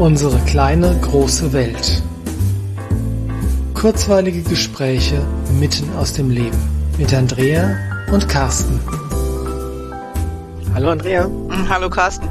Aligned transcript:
Unsere 0.00 0.38
kleine 0.46 0.98
große 0.98 1.52
Welt. 1.52 2.02
Kurzweilige 3.74 4.40
Gespräche 4.40 5.20
mitten 5.58 5.94
aus 5.94 6.14
dem 6.14 6.30
Leben 6.30 6.56
mit 6.96 7.12
Andrea 7.12 7.76
und 8.10 8.26
Carsten. 8.26 8.80
Hallo 10.72 10.88
Andrea. 10.88 11.28
Mm, 11.28 11.68
hallo 11.68 11.90
Carsten. 11.90 12.26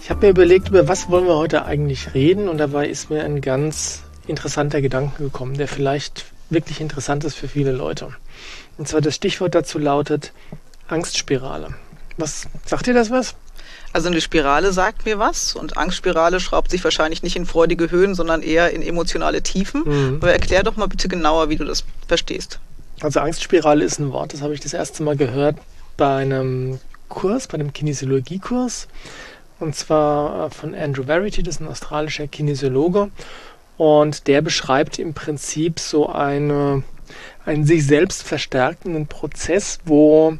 Ich 0.00 0.10
habe 0.10 0.26
mir 0.26 0.30
überlegt, 0.30 0.68
über 0.68 0.86
was 0.86 1.10
wollen 1.10 1.26
wir 1.26 1.34
heute 1.34 1.64
eigentlich 1.64 2.14
reden 2.14 2.48
und 2.48 2.58
dabei 2.58 2.86
ist 2.88 3.10
mir 3.10 3.24
ein 3.24 3.40
ganz 3.40 4.04
interessanter 4.28 4.80
Gedanke 4.80 5.24
gekommen, 5.24 5.58
der 5.58 5.66
vielleicht 5.66 6.26
wirklich 6.50 6.80
interessant 6.80 7.24
ist 7.24 7.34
für 7.34 7.48
viele 7.48 7.72
Leute. 7.72 8.10
Und 8.78 8.86
zwar 8.86 9.00
das 9.00 9.16
Stichwort 9.16 9.56
dazu 9.56 9.80
lautet 9.80 10.32
Angstspirale. 10.86 11.74
Was 12.16 12.46
sagt 12.64 12.86
dir 12.86 12.94
das 12.94 13.10
was? 13.10 13.34
Also 13.92 14.08
eine 14.08 14.20
Spirale 14.20 14.72
sagt 14.72 15.06
mir 15.06 15.18
was 15.18 15.54
und 15.54 15.76
Angstspirale 15.76 16.40
schraubt 16.40 16.70
sich 16.70 16.84
wahrscheinlich 16.84 17.22
nicht 17.22 17.36
in 17.36 17.46
freudige 17.46 17.90
Höhen, 17.90 18.14
sondern 18.14 18.42
eher 18.42 18.72
in 18.72 18.82
emotionale 18.82 19.42
Tiefen. 19.42 19.84
Mhm. 19.84 20.16
Aber 20.20 20.32
erklär 20.32 20.62
doch 20.62 20.76
mal 20.76 20.86
bitte 20.86 21.08
genauer, 21.08 21.48
wie 21.48 21.56
du 21.56 21.64
das 21.64 21.84
verstehst. 22.06 22.60
Also 23.00 23.20
Angstspirale 23.20 23.84
ist 23.84 23.98
ein 23.98 24.12
Wort, 24.12 24.32
das 24.32 24.42
habe 24.42 24.54
ich 24.54 24.60
das 24.60 24.72
erste 24.72 25.02
Mal 25.02 25.16
gehört 25.16 25.56
bei 25.96 26.16
einem 26.16 26.78
Kurs, 27.08 27.46
bei 27.46 27.54
einem 27.54 27.72
Kinesiologiekurs. 27.72 28.88
Und 29.58 29.74
zwar 29.74 30.46
äh, 30.46 30.50
von 30.50 30.74
Andrew 30.74 31.04
Verity, 31.04 31.42
das 31.42 31.56
ist 31.56 31.60
ein 31.60 31.68
australischer 31.68 32.26
Kinesiologe. 32.26 33.10
Und 33.76 34.26
der 34.26 34.42
beschreibt 34.42 34.98
im 34.98 35.14
Prinzip 35.14 35.80
so 35.80 36.08
eine, 36.08 36.82
einen 37.44 37.64
sich 37.64 37.86
selbst 37.86 38.22
verstärkenden 38.22 39.06
Prozess, 39.06 39.78
wo 39.84 40.38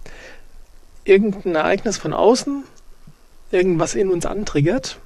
irgendein 1.04 1.54
Ereignis 1.54 1.98
von 1.98 2.12
außen 2.12 2.64
irgendwas 3.50 3.94
in 3.94 4.10
uns 4.10 4.26
antriggert. 4.26 4.98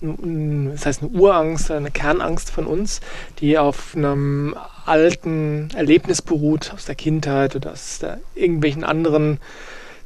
Das 0.00 0.86
heißt 0.86 1.02
eine 1.02 1.10
Urangst, 1.10 1.70
eine 1.70 1.90
Kernangst 1.90 2.50
von 2.50 2.66
uns, 2.66 3.00
die 3.40 3.58
auf 3.58 3.96
einem 3.96 4.56
alten 4.86 5.70
Erlebnis 5.74 6.22
beruht, 6.22 6.72
aus 6.72 6.84
der 6.84 6.94
Kindheit 6.94 7.56
oder 7.56 7.72
aus 7.72 7.98
irgendwelchen 8.36 8.84
anderen 8.84 9.40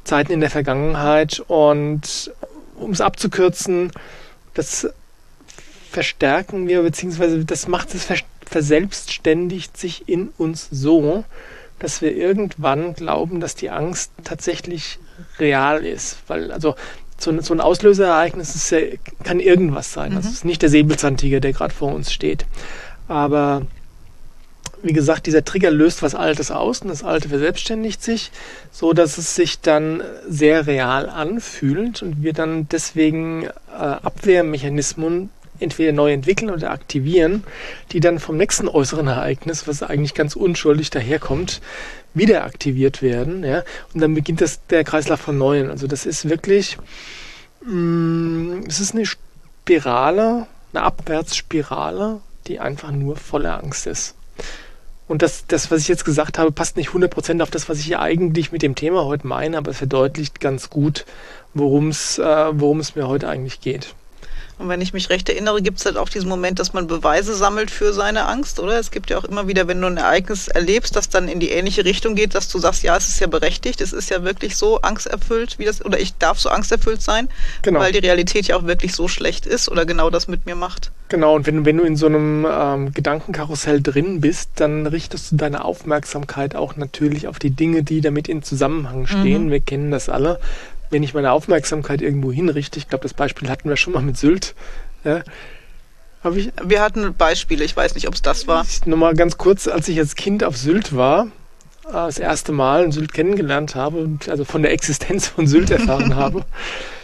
Zeiten 0.03 0.31
in 0.31 0.39
der 0.39 0.49
Vergangenheit. 0.49 1.43
Und 1.47 2.33
um 2.75 2.91
es 2.91 3.01
abzukürzen, 3.01 3.91
das 4.55 4.89
verstärken 5.91 6.67
wir, 6.67 6.81
beziehungsweise 6.81 7.45
das 7.45 7.67
macht 7.67 7.93
es 7.93 8.07
verselbstständigt 8.45 9.77
sich 9.77 10.09
in 10.09 10.29
uns 10.37 10.67
so, 10.71 11.23
dass 11.79 12.01
wir 12.01 12.15
irgendwann 12.15 12.93
glauben, 12.93 13.39
dass 13.39 13.55
die 13.55 13.69
Angst 13.69 14.11
tatsächlich 14.23 14.99
real 15.37 15.85
ist. 15.85 16.17
Weil, 16.27 16.51
also 16.51 16.75
so, 17.17 17.39
so 17.41 17.53
ein 17.53 17.61
Auslösereignis 17.61 18.69
ja, 18.69 18.79
kann 19.23 19.39
irgendwas 19.39 19.93
sein. 19.93 20.11
Mhm. 20.11 20.15
Das 20.15 20.25
ist 20.25 20.45
nicht 20.45 20.61
der 20.61 20.69
Säbelzahntiger, 20.69 21.39
der 21.39 21.53
gerade 21.53 21.73
vor 21.73 21.93
uns 21.93 22.11
steht. 22.11 22.45
Aber 23.07 23.63
wie 24.83 24.93
gesagt, 24.93 25.27
dieser 25.27 25.45
Trigger 25.45 25.71
löst 25.71 26.03
was 26.03 26.13
Altes 26.13 26.51
aus 26.51 26.81
und 26.81 26.89
das 26.89 27.03
Alte 27.03 27.29
verselbstständigt 27.29 28.03
sich, 28.03 28.31
so 28.71 28.91
dass 28.91 29.17
es 29.17 29.35
sich 29.35 29.61
dann 29.61 30.03
sehr 30.27 30.67
real 30.67 31.09
anfühlt 31.09 32.01
und 32.01 32.21
wir 32.21 32.33
dann 32.33 32.67
deswegen 32.69 33.45
äh, 33.45 33.49
Abwehrmechanismen 33.71 35.29
entweder 35.59 35.91
neu 35.91 36.11
entwickeln 36.11 36.49
oder 36.49 36.71
aktivieren, 36.71 37.43
die 37.91 37.99
dann 37.99 38.19
vom 38.19 38.37
nächsten 38.37 38.67
äußeren 38.67 39.07
Ereignis, 39.07 39.67
was 39.67 39.83
eigentlich 39.83 40.13
ganz 40.13 40.35
unschuldig 40.35 40.89
daherkommt, 40.89 41.61
wieder 42.13 42.43
aktiviert 42.43 43.01
werden. 43.01 43.43
Ja? 43.43 43.63
Und 43.93 44.01
dann 44.01 44.13
beginnt 44.13 44.41
das, 44.41 44.65
der 44.67 44.83
Kreislauf 44.83 45.21
von 45.21 45.37
Neuem. 45.37 45.69
Also 45.69 45.87
das 45.87 46.05
ist 46.05 46.29
wirklich, 46.29 46.77
mm, 47.65 48.63
es 48.67 48.79
ist 48.79 48.93
eine 48.93 49.05
Spirale, 49.05 50.47
eine 50.73 50.83
Abwärtsspirale, 50.83 52.21
die 52.47 52.59
einfach 52.59 52.91
nur 52.91 53.15
voller 53.15 53.63
Angst 53.63 53.87
ist. 53.87 54.15
Und 55.07 55.21
das, 55.21 55.45
das, 55.47 55.69
was 55.69 55.81
ich 55.81 55.87
jetzt 55.89 56.05
gesagt 56.05 56.39
habe, 56.39 56.51
passt 56.51 56.77
nicht 56.77 56.89
100% 56.89 57.41
auf 57.41 57.51
das, 57.51 57.67
was 57.67 57.79
ich 57.79 57.85
hier 57.85 57.99
eigentlich 57.99 58.51
mit 58.51 58.61
dem 58.61 58.73
Thema 58.73 59.05
heute 59.05 59.27
meine, 59.27 59.57
aber 59.57 59.71
es 59.71 59.77
verdeutlicht 59.77 60.39
ganz 60.39 60.69
gut, 60.69 61.05
worum 61.53 61.89
es 61.89 62.17
äh, 62.17 62.23
worum 62.53 62.79
es 62.79 62.95
mir 62.95 63.07
heute 63.07 63.27
eigentlich 63.27 63.61
geht. 63.61 63.95
Und 64.59 64.69
wenn 64.69 64.81
ich 64.81 64.93
mich 64.93 65.09
recht 65.09 65.29
erinnere, 65.29 65.61
gibt 65.61 65.79
es 65.79 65.85
halt 65.85 65.97
auch 65.97 66.09
diesen 66.09 66.29
Moment, 66.29 66.59
dass 66.59 66.73
man 66.73 66.87
Beweise 66.87 67.35
sammelt 67.35 67.71
für 67.71 67.91
seine 67.91 68.25
Angst, 68.27 68.59
oder? 68.59 68.79
Es 68.79 68.91
gibt 68.91 69.09
ja 69.09 69.17
auch 69.17 69.23
immer 69.23 69.47
wieder, 69.47 69.67
wenn 69.67 69.81
du 69.81 69.87
ein 69.87 69.97
Ereignis 69.97 70.47
erlebst, 70.47 70.95
das 70.95 71.09
dann 71.09 71.27
in 71.27 71.39
die 71.39 71.49
ähnliche 71.49 71.85
Richtung 71.85 72.15
geht, 72.15 72.35
dass 72.35 72.47
du 72.49 72.59
sagst, 72.59 72.83
ja, 72.83 72.95
es 72.95 73.07
ist 73.07 73.19
ja 73.19 73.27
berechtigt, 73.27 73.81
es 73.81 73.93
ist 73.93 74.09
ja 74.09 74.23
wirklich 74.23 74.55
so 74.55 74.81
angsterfüllt, 74.81 75.57
wie 75.59 75.65
das, 75.65 75.83
oder 75.83 75.99
ich 75.99 76.15
darf 76.17 76.39
so 76.39 76.49
angsterfüllt 76.49 77.01
sein, 77.01 77.29
genau. 77.61 77.79
weil 77.79 77.91
die 77.91 77.99
Realität 77.99 78.47
ja 78.47 78.55
auch 78.55 78.65
wirklich 78.65 78.93
so 78.93 79.07
schlecht 79.07 79.45
ist 79.45 79.69
oder 79.69 79.85
genau 79.85 80.09
das 80.09 80.27
mit 80.27 80.45
mir 80.45 80.55
macht. 80.55 80.91
Genau, 81.09 81.35
und 81.35 81.45
wenn, 81.45 81.65
wenn 81.65 81.77
du 81.77 81.83
in 81.83 81.95
so 81.95 82.05
einem 82.05 82.47
ähm, 82.49 82.93
Gedankenkarussell 82.93 83.81
drin 83.81 84.21
bist, 84.21 84.49
dann 84.55 84.87
richtest 84.87 85.31
du 85.31 85.35
deine 85.35 85.65
Aufmerksamkeit 85.65 86.55
auch 86.55 86.75
natürlich 86.75 87.27
auf 87.27 87.39
die 87.39 87.51
Dinge, 87.51 87.83
die 87.83 88.01
damit 88.01 88.27
in 88.27 88.43
Zusammenhang 88.43 89.07
stehen. 89.07 89.45
Mhm. 89.45 89.51
Wir 89.51 89.59
kennen 89.59 89.91
das 89.91 90.09
alle 90.09 90.39
wenn 90.93 91.03
ich 91.03 91.13
meine 91.13 91.31
Aufmerksamkeit 91.31 92.01
irgendwo 92.01 92.31
hinrichte, 92.31 92.79
ich 92.79 92.87
glaube, 92.87 93.03
das 93.03 93.13
Beispiel 93.13 93.49
hatten 93.49 93.67
wir 93.67 93.75
schon 93.75 93.93
mal 93.93 94.01
mit 94.01 94.17
Sylt. 94.17 94.55
Ja, 95.03 95.23
ich, 96.35 96.51
wir 96.63 96.81
hatten 96.81 97.13
Beispiele, 97.15 97.65
ich 97.65 97.75
weiß 97.75 97.95
nicht, 97.95 98.07
ob 98.07 98.13
es 98.13 98.21
das 98.21 98.47
war. 98.47 98.65
Nochmal 98.85 99.13
ganz 99.15 99.37
kurz, 99.37 99.67
als 99.67 99.89
ich 99.89 99.99
als 99.99 100.15
Kind 100.15 100.43
auf 100.43 100.55
Sylt 100.55 100.95
war, 100.95 101.25
äh, 101.87 101.91
das 101.91 102.19
erste 102.19 102.53
Mal 102.53 102.91
Sylt 102.93 103.13
kennengelernt 103.13 103.75
habe 103.75 103.97
und 103.97 104.29
also 104.29 104.45
von 104.45 104.61
der 104.61 104.71
Existenz 104.71 105.27
von 105.27 105.47
Sylt 105.47 105.71
erfahren 105.71 106.15
habe, 106.15 106.45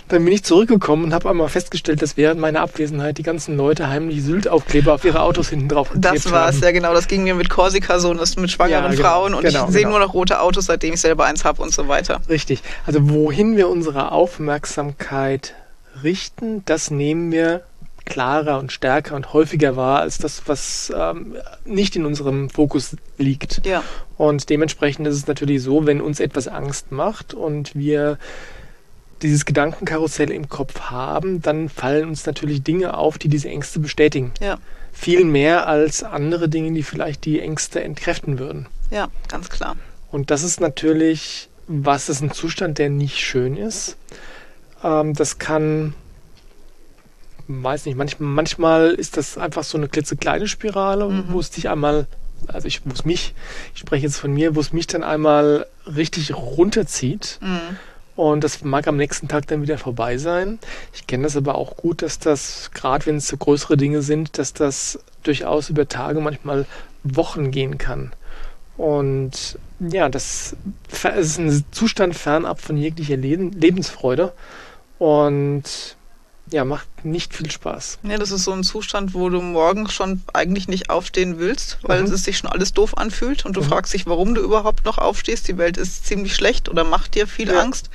dann 0.10 0.26
bin 0.26 0.34
ich 0.34 0.44
zurückgekommen 0.44 1.06
und 1.06 1.14
habe 1.14 1.30
einmal 1.30 1.50
festgestellt, 1.50 2.02
dass 2.02 2.18
während 2.18 2.42
meiner 2.42 2.62
Abwesenheit 2.62 3.18
die 3.18 3.24
ganzen 3.24 3.56
Leute 3.56 3.88
heimlich 3.88 4.24
Sylt-Aufkleber 4.24 4.94
auf 4.94 5.06
ihre 5.06 5.22
Autos 5.22 5.50
hinten 5.50 5.70
drauf 5.70 5.92
geklebt 5.92 6.26
Das 6.26 6.32
war 6.32 6.50
es, 6.50 6.60
ja 6.60 6.72
genau. 6.72 6.94
Das 6.94 7.08
ging 7.08 7.24
mir 7.24 7.36
mit 7.36 7.50
Korsika 7.50 8.00
so, 8.00 8.14
das 8.14 8.36
mit 8.36 8.52
schwangeren 8.52 8.86
ja, 8.86 8.90
genau, 8.90 9.02
Frauen 9.02 9.34
und 9.36 9.44
genau, 9.44 9.66
ich 9.66 9.72
sehe 9.72 9.84
genau. 9.84 9.98
nur 9.98 10.06
noch 10.06 10.14
rote 10.14 10.42
Autos, 10.42 10.66
seitdem 10.66 10.96
ich 10.96 11.02
selber 11.02 11.26
eins 11.26 11.46
habe 11.46 11.62
und 11.62 11.72
so 11.72 11.88
weiter. 11.88 12.22
Richtig. 12.28 12.62
Also 12.86 13.10
wohin 13.10 13.56
wir 13.56 13.70
unsere 13.70 14.12
Aufmerksamkeit 14.12 15.54
richten, 16.04 16.64
das 16.66 16.92
nehmen 16.92 17.32
wir 17.32 17.64
klarer 18.06 18.58
und 18.58 18.72
stärker 18.72 19.16
und 19.16 19.34
häufiger 19.34 19.76
wahr 19.76 20.02
als 20.02 20.18
das, 20.18 20.44
was 20.48 20.92
ähm, 20.96 21.36
nicht 21.66 21.96
in 21.96 22.06
unserem 22.06 22.50
Fokus 22.50 22.96
liegt. 23.18 23.66
Ja. 23.66 23.84
Und 24.18 24.50
dementsprechend 24.50 25.08
ist 25.08 25.16
es 25.16 25.28
natürlich 25.28 25.62
so, 25.62 25.86
wenn 25.86 26.02
uns 26.02 26.20
etwas 26.20 26.48
Angst 26.48 26.92
macht 26.92 27.34
und 27.34 27.76
wir 27.76 28.18
dieses 29.22 29.46
Gedankenkarussell 29.46 30.32
im 30.32 30.50
Kopf 30.50 30.80
haben, 30.82 31.42
dann 31.42 31.70
fallen 31.70 32.08
uns 32.08 32.26
natürlich 32.26 32.64
Dinge 32.64 32.98
auf, 32.98 33.18
die 33.18 33.28
diese 33.28 33.50
Ängste 33.50 33.80
bestätigen. 33.80 34.32
Ja. 34.40 34.58
Viel 34.92 35.24
mehr 35.24 35.68
als 35.68 36.04
andere 36.04 36.50
Dinge, 36.50 36.72
die 36.74 36.84
vielleicht 36.84 37.26
die 37.26 37.40
Ängste 37.40 37.84
entkräften 37.84 38.40
würden. 38.40 38.68
Ja, 38.92 39.10
ganz 39.28 39.50
klar. 39.50 39.76
Und 40.12 40.32
das 40.32 40.44
ist 40.44 40.60
natürlich, 40.60 41.50
was 41.68 42.10
ist 42.10 42.22
ein 42.22 42.32
Zustand, 42.32 42.78
der 42.78 42.90
nicht 42.90 43.18
schön 43.18 43.56
ist. 43.56 43.98
Ähm, 44.84 45.14
das 45.14 45.38
kann, 45.38 45.94
weiß 47.48 47.86
nicht, 47.86 47.98
manchmal, 47.98 48.30
manchmal 48.30 48.92
ist 48.92 49.18
das 49.18 49.38
einfach 49.38 49.64
so 49.64 49.78
eine 49.78 49.88
klitzekleine 49.88 50.48
Spirale, 50.48 51.08
mhm. 51.08 51.26
wo 51.30 51.40
es 51.40 51.52
dich 51.52 51.70
einmal 51.70 52.08
also 52.48 52.68
ich 52.68 52.86
muss 52.86 53.06
mich, 53.06 53.34
ich 53.74 53.82
spreche 53.82 54.06
jetzt 54.06 54.18
von 54.18 54.34
mir, 54.34 54.56
wo 54.56 54.60
es 54.60 54.74
mich 54.74 54.88
dann 54.88 55.04
einmal 55.04 55.66
richtig 55.86 56.34
runterzieht. 56.34 57.40
Mhm. 57.42 57.78
Und 58.20 58.44
das 58.44 58.66
mag 58.66 58.86
am 58.86 58.98
nächsten 58.98 59.30
Tag 59.30 59.48
dann 59.48 59.62
wieder 59.62 59.78
vorbei 59.78 60.18
sein. 60.18 60.60
Ich 60.94 61.08
kenne 61.08 61.24
das 61.24 61.38
aber 61.38 61.56
auch 61.56 61.78
gut, 61.78 62.02
dass 62.02 62.20
das, 62.20 62.70
gerade 62.74 63.06
wenn 63.06 63.16
es 63.16 63.30
so 63.30 63.38
größere 63.38 63.78
Dinge 63.78 64.02
sind, 64.02 64.38
dass 64.38 64.52
das 64.52 65.00
durchaus 65.24 65.70
über 65.70 65.88
Tage, 65.88 66.20
manchmal 66.20 66.66
Wochen 67.06 67.50
gehen 67.50 67.78
kann. 67.78 68.12
Und 68.76 69.58
ja, 69.80 70.10
das 70.10 70.54
ist 71.18 71.40
ein 71.40 71.64
Zustand 71.72 72.14
fernab 72.14 72.60
von 72.60 72.76
jeglicher 72.76 73.16
Lebensfreude. 73.16 74.34
Und 74.98 75.96
ja, 76.52 76.66
macht 76.66 76.88
nicht 77.04 77.34
viel 77.34 77.52
Spaß. 77.52 78.00
Ja, 78.04 78.18
das 78.18 78.32
ist 78.32 78.44
so 78.44 78.52
ein 78.52 78.64
Zustand, 78.64 79.14
wo 79.14 79.30
du 79.30 79.42
morgens 79.42 79.94
schon 79.94 80.22
eigentlich 80.34 80.68
nicht 80.68 80.90
aufstehen 80.90 81.40
willst, 81.40 81.78
weil 81.82 82.04
mhm. 82.04 82.12
es 82.12 82.24
sich 82.24 82.38
schon 82.38 82.50
alles 82.50 82.74
doof 82.74 82.98
anfühlt 82.98 83.46
und 83.46 83.56
du 83.56 83.62
mhm. 83.62 83.66
fragst 83.66 83.94
dich, 83.94 84.06
warum 84.08 84.36
du 84.36 84.42
überhaupt 84.42 84.86
noch 84.86 84.98
aufstehst. 84.98 85.48
Die 85.48 85.58
Welt 85.58 85.78
ist 85.78 86.06
ziemlich 86.06 86.36
schlecht 86.36 86.70
oder 86.70 86.84
macht 86.84 87.16
dir 87.16 87.28
viel 87.28 87.52
ja. 87.52 87.60
Angst. 87.60 87.90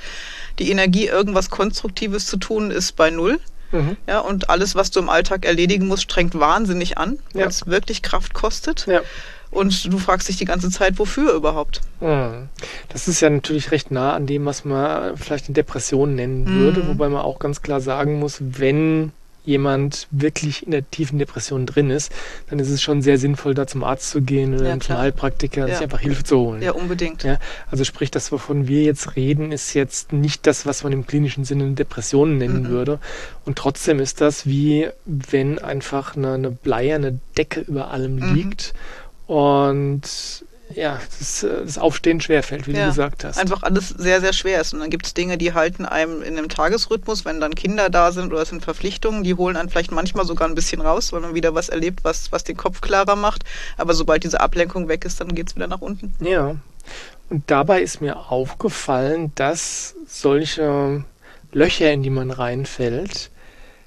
Die 0.59 0.71
Energie, 0.71 1.07
irgendwas 1.07 1.49
Konstruktives 1.49 2.27
zu 2.27 2.37
tun, 2.37 2.71
ist 2.71 2.95
bei 2.95 3.09
Null. 3.09 3.39
Mhm. 3.71 3.97
Ja, 4.07 4.19
und 4.19 4.49
alles, 4.49 4.75
was 4.75 4.91
du 4.91 4.99
im 4.99 5.09
Alltag 5.09 5.45
erledigen 5.45 5.87
musst, 5.87 6.03
strengt 6.03 6.37
wahnsinnig 6.39 6.97
an, 6.97 7.19
weil 7.33 7.41
ja. 7.41 7.47
es 7.47 7.67
wirklich 7.67 8.01
Kraft 8.01 8.33
kostet. 8.33 8.85
Ja. 8.87 9.01
Und 9.55 9.91
du 9.91 9.97
fragst 9.97 10.27
dich 10.27 10.35
die 10.37 10.45
ganze 10.45 10.69
Zeit, 10.69 10.99
wofür 10.99 11.33
überhaupt? 11.33 11.81
Das 12.89 13.07
ist 13.07 13.21
ja 13.21 13.29
natürlich 13.29 13.71
recht 13.71 13.89
nah 13.89 14.13
an 14.13 14.27
dem, 14.27 14.45
was 14.45 14.65
man 14.65 15.15
vielleicht 15.17 15.45
eine 15.47 15.53
Depression 15.53 16.13
nennen 16.15 16.45
würde, 16.47 16.83
mhm. 16.83 16.87
wobei 16.89 17.09
man 17.09 17.21
auch 17.21 17.39
ganz 17.39 17.61
klar 17.61 17.79
sagen 17.81 18.19
muss, 18.19 18.37
wenn 18.41 19.11
jemand 19.45 20.07
wirklich 20.09 20.65
in 20.65 20.71
der 20.71 20.89
tiefen 20.89 21.19
Depression 21.19 21.67
drin 21.67 21.91
ist, 21.91 22.11
dann 22.49 22.57
ist 22.57 22.69
es 22.69 22.81
schon 22.81 23.03
sehr 23.03 23.19
sinnvoll, 23.19 23.53
da 23.53 23.67
zum 23.67 23.83
Arzt 23.83 24.09
zu 24.09 24.21
gehen 24.23 24.55
oder 24.55 24.69
Ja, 24.69 24.79
zum. 24.79 24.97
Heilpraktiker, 24.97 25.67
Ja. 25.67 25.75
sich 25.75 25.83
einfach 25.83 25.99
Hilfe 25.99 26.23
zu 26.23 26.39
holen. 26.39 26.63
Ja, 26.63 26.71
unbedingt. 26.71 27.23
Ja, 27.23 27.37
also 27.69 27.83
sprich, 27.83 28.09
das, 28.09 28.31
wovon 28.31 28.67
wir 28.67 28.81
jetzt 28.81 29.15
reden, 29.15 29.51
ist 29.51 29.75
jetzt 29.75 30.11
nicht 30.13 30.47
das, 30.47 30.65
was 30.65 30.83
man 30.83 30.93
im 30.93 31.05
klinischen 31.05 31.45
Sinne 31.45 31.69
Depressionen 31.73 32.39
nennen 32.39 32.63
Mhm. 32.63 32.69
würde. 32.69 32.99
Und 33.45 33.55
trotzdem 33.57 33.99
ist 33.99 34.19
das 34.19 34.47
wie 34.47 34.87
wenn 35.05 35.59
einfach 35.59 36.15
eine, 36.17 36.33
eine 36.33 36.49
bleierne 36.49 37.19
Decke 37.37 37.59
über 37.61 37.91
allem 37.91 38.15
Mhm. 38.15 38.33
liegt 38.33 38.73
und 39.27 40.01
ja, 40.73 40.99
das, 41.19 41.41
das 41.41 41.77
Aufstehen 41.77 42.19
schwerfällt, 42.21 42.67
wie 42.67 42.73
Ja, 42.73 42.83
du 42.83 42.87
gesagt 42.87 43.23
hast. 43.23 43.37
Einfach 43.37 43.61
alles 43.63 43.89
sehr, 43.89 44.19
sehr 44.19 44.33
schwer 44.33 44.61
ist. 44.61 44.73
Und 44.73 44.79
dann 44.79 44.89
gibt 44.89 45.05
es 45.05 45.13
Dinge, 45.13 45.37
die 45.37 45.53
halten 45.53 45.85
einem 45.85 46.23
in 46.23 46.37
einem 46.37 46.49
Tagesrhythmus, 46.49 47.23
wenn 47.23 47.39
dann 47.39 47.53
Kinder 47.53 47.89
da 47.89 48.11
sind 48.11 48.33
oder 48.33 48.41
es 48.41 48.49
sind 48.49 48.63
Verpflichtungen, 48.63 49.23
die 49.23 49.35
holen 49.35 49.57
einen 49.57 49.69
vielleicht 49.69 49.91
manchmal 49.91 50.25
sogar 50.25 50.47
ein 50.47 50.55
bisschen 50.55 50.81
raus, 50.81 51.13
weil 51.13 51.21
man 51.21 51.35
wieder 51.35 51.53
was 51.53 51.69
erlebt, 51.69 52.03
was, 52.03 52.31
was 52.31 52.43
den 52.43 52.57
Kopf 52.57 52.81
klarer 52.81 53.15
macht. 53.15 53.43
Aber 53.77 53.93
sobald 53.93 54.23
diese 54.23 54.41
Ablenkung 54.41 54.87
weg 54.87 55.05
ist, 55.05 55.21
dann 55.21 55.35
geht 55.35 55.49
es 55.49 55.55
wieder 55.55 55.67
nach 55.67 55.81
unten. 55.81 56.13
Ja. 56.19 56.55
Und 57.29 57.43
dabei 57.47 57.81
ist 57.81 58.01
mir 58.01 58.31
aufgefallen, 58.31 59.31
dass 59.35 59.95
solche 60.07 61.03
Löcher, 61.51 61.91
in 61.91 62.03
die 62.03 62.09
man 62.09 62.31
reinfällt, 62.31 63.29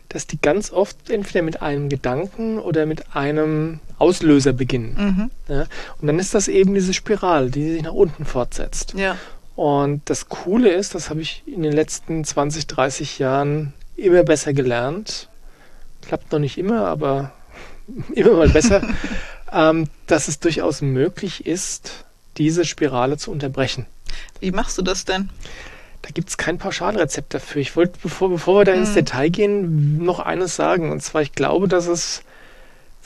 dass 0.09 0.27
die 0.27 0.41
ganz 0.41 0.73
oft 0.73 1.11
entweder 1.11 1.43
mit 1.43 1.61
einem 1.61 1.89
Gedanken 1.89 2.59
oder 2.59 2.87
mit 2.87 3.15
einem 3.15 3.81
Auslöser 3.99 4.53
beginnen. 4.53 5.31
Mhm. 5.49 5.55
Ja? 5.55 5.67
Und 6.01 6.07
dann 6.07 6.19
ist 6.19 6.35
das 6.35 6.49
eben 6.49 6.75
diese 6.75 6.95
Spirale, 6.95 7.51
die 7.51 7.73
sich 7.73 7.83
nach 7.83 7.93
unten 7.93 8.25
fortsetzt. 8.25 8.95
Ja. 8.97 9.17
Und 9.57 10.03
das 10.09 10.29
Coole 10.29 10.71
ist, 10.71 10.95
das 10.95 11.11
habe 11.11 11.21
ich 11.21 11.43
in 11.47 11.63
den 11.63 11.73
letzten 11.73 12.25
20, 12.25 12.67
30 12.69 13.19
Jahren 13.19 13.73
immer 13.97 14.23
besser 14.23 14.53
gelernt. 14.53 15.29
Klappt 16.07 16.31
noch 16.31 16.39
nicht 16.39 16.59
immer, 16.59 16.87
aber 16.87 17.33
immer 18.15 18.35
mal 18.35 18.49
besser, 18.49 18.83
ähm, 19.53 19.89
dass 20.07 20.29
es 20.29 20.39
durchaus 20.39 20.81
möglich 20.81 21.47
ist, 21.47 22.05
diese 22.37 22.65
Spirale 22.65 23.17
zu 23.17 23.33
unterbrechen. 23.33 23.87
Wie 24.41 24.53
machst 24.53 24.79
du 24.79 24.83
das 24.83 25.05
denn? 25.05 25.29
Da 26.03 26.11
gibt 26.11 26.29
es 26.29 26.37
kein 26.37 26.59
Pauschalrezept 26.59 27.35
dafür. 27.35 27.61
Ich 27.61 27.75
wollte, 27.75 27.99
bevor, 28.01 28.31
bevor 28.31 28.61
wir 28.61 28.65
da 28.65 28.73
ins 28.73 28.91
Mhm. 28.91 28.95
Detail 28.95 29.29
gehen, 29.31 30.05
noch 30.05 30.21
eines 30.21 30.55
sagen. 30.55 30.93
Und 30.93 31.03
zwar, 31.03 31.23
ich 31.23 31.33
glaube, 31.33 31.67
dass 31.67 31.89
es 31.89 32.23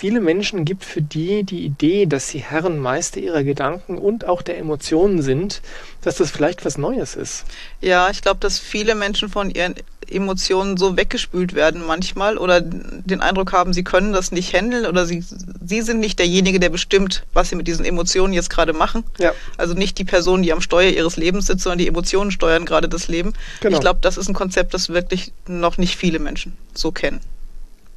viele 0.02 0.20
Menschen 0.20 0.64
gibt, 0.64 0.84
für 0.84 1.00
die 1.00 1.44
die 1.44 1.64
Idee, 1.64 2.06
dass 2.06 2.26
sie 2.26 2.40
Herren, 2.40 2.80
Meister 2.80 3.20
ihrer 3.20 3.44
Gedanken 3.44 3.98
und 3.98 4.26
auch 4.26 4.42
der 4.42 4.58
Emotionen 4.58 5.22
sind, 5.22 5.62
dass 6.00 6.16
das 6.16 6.32
vielleicht 6.32 6.64
was 6.64 6.76
Neues 6.76 7.14
ist. 7.14 7.44
Ja, 7.80 8.10
ich 8.10 8.20
glaube, 8.20 8.40
dass 8.40 8.58
viele 8.58 8.96
Menschen 8.96 9.28
von 9.28 9.48
ihren 9.48 9.76
Emotionen 10.10 10.76
so 10.76 10.96
weggespült 10.96 11.54
werden 11.54 11.86
manchmal 11.86 12.36
oder 12.36 12.60
den 12.60 13.20
Eindruck 13.20 13.52
haben, 13.52 13.72
sie 13.72 13.84
können 13.84 14.12
das 14.12 14.32
nicht 14.32 14.52
handeln 14.52 14.86
oder 14.86 15.06
sie, 15.06 15.22
sie 15.64 15.82
sind 15.82 16.00
nicht 16.00 16.18
derjenige, 16.18 16.58
der 16.58 16.70
bestimmt, 16.70 17.22
was 17.32 17.50
sie 17.50 17.54
mit 17.54 17.68
diesen 17.68 17.84
Emotionen 17.84 18.32
jetzt 18.32 18.50
gerade 18.50 18.72
machen. 18.72 19.04
Ja. 19.20 19.32
Also 19.56 19.74
nicht 19.74 19.98
die 19.98 20.04
Person, 20.04 20.42
die 20.42 20.52
am 20.52 20.60
Steuer 20.60 20.90
ihres 20.90 21.16
Lebens 21.16 21.46
sitzt, 21.46 21.62
sondern 21.62 21.78
die 21.78 21.86
Emotionen 21.86 22.32
steuern 22.32 22.64
gerade 22.64 22.88
das 22.88 23.06
Leben. 23.06 23.34
Genau. 23.60 23.76
Ich 23.76 23.80
glaube, 23.80 24.00
das 24.02 24.16
ist 24.16 24.28
ein 24.28 24.34
Konzept, 24.34 24.74
das 24.74 24.88
wirklich 24.88 25.32
noch 25.46 25.78
nicht 25.78 25.94
viele 25.94 26.18
Menschen 26.18 26.56
so 26.74 26.90
kennen, 26.90 27.20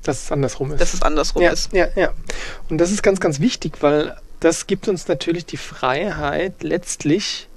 Dass 0.05 0.23
es 0.23 0.31
andersrum 0.31 0.71
ist. 0.71 0.81
dass 0.81 0.93
es 0.93 1.01
andersrum 1.01 1.41
ja, 1.41 1.51
ist. 1.51 1.73
ja, 1.73 1.87
ja. 1.95 2.13
Und 2.69 2.77
das 2.77 2.91
ist 2.91 3.03
ganz, 3.03 3.19
ganz 3.19 3.39
wichtig, 3.39 3.73
weil 3.81 4.15
das 4.39 4.67
gibt 4.67 4.87
uns 4.87 5.07
natürlich 5.07 5.45
die 5.45 5.57
Freiheit, 5.57 6.61
letztlich 6.61 7.47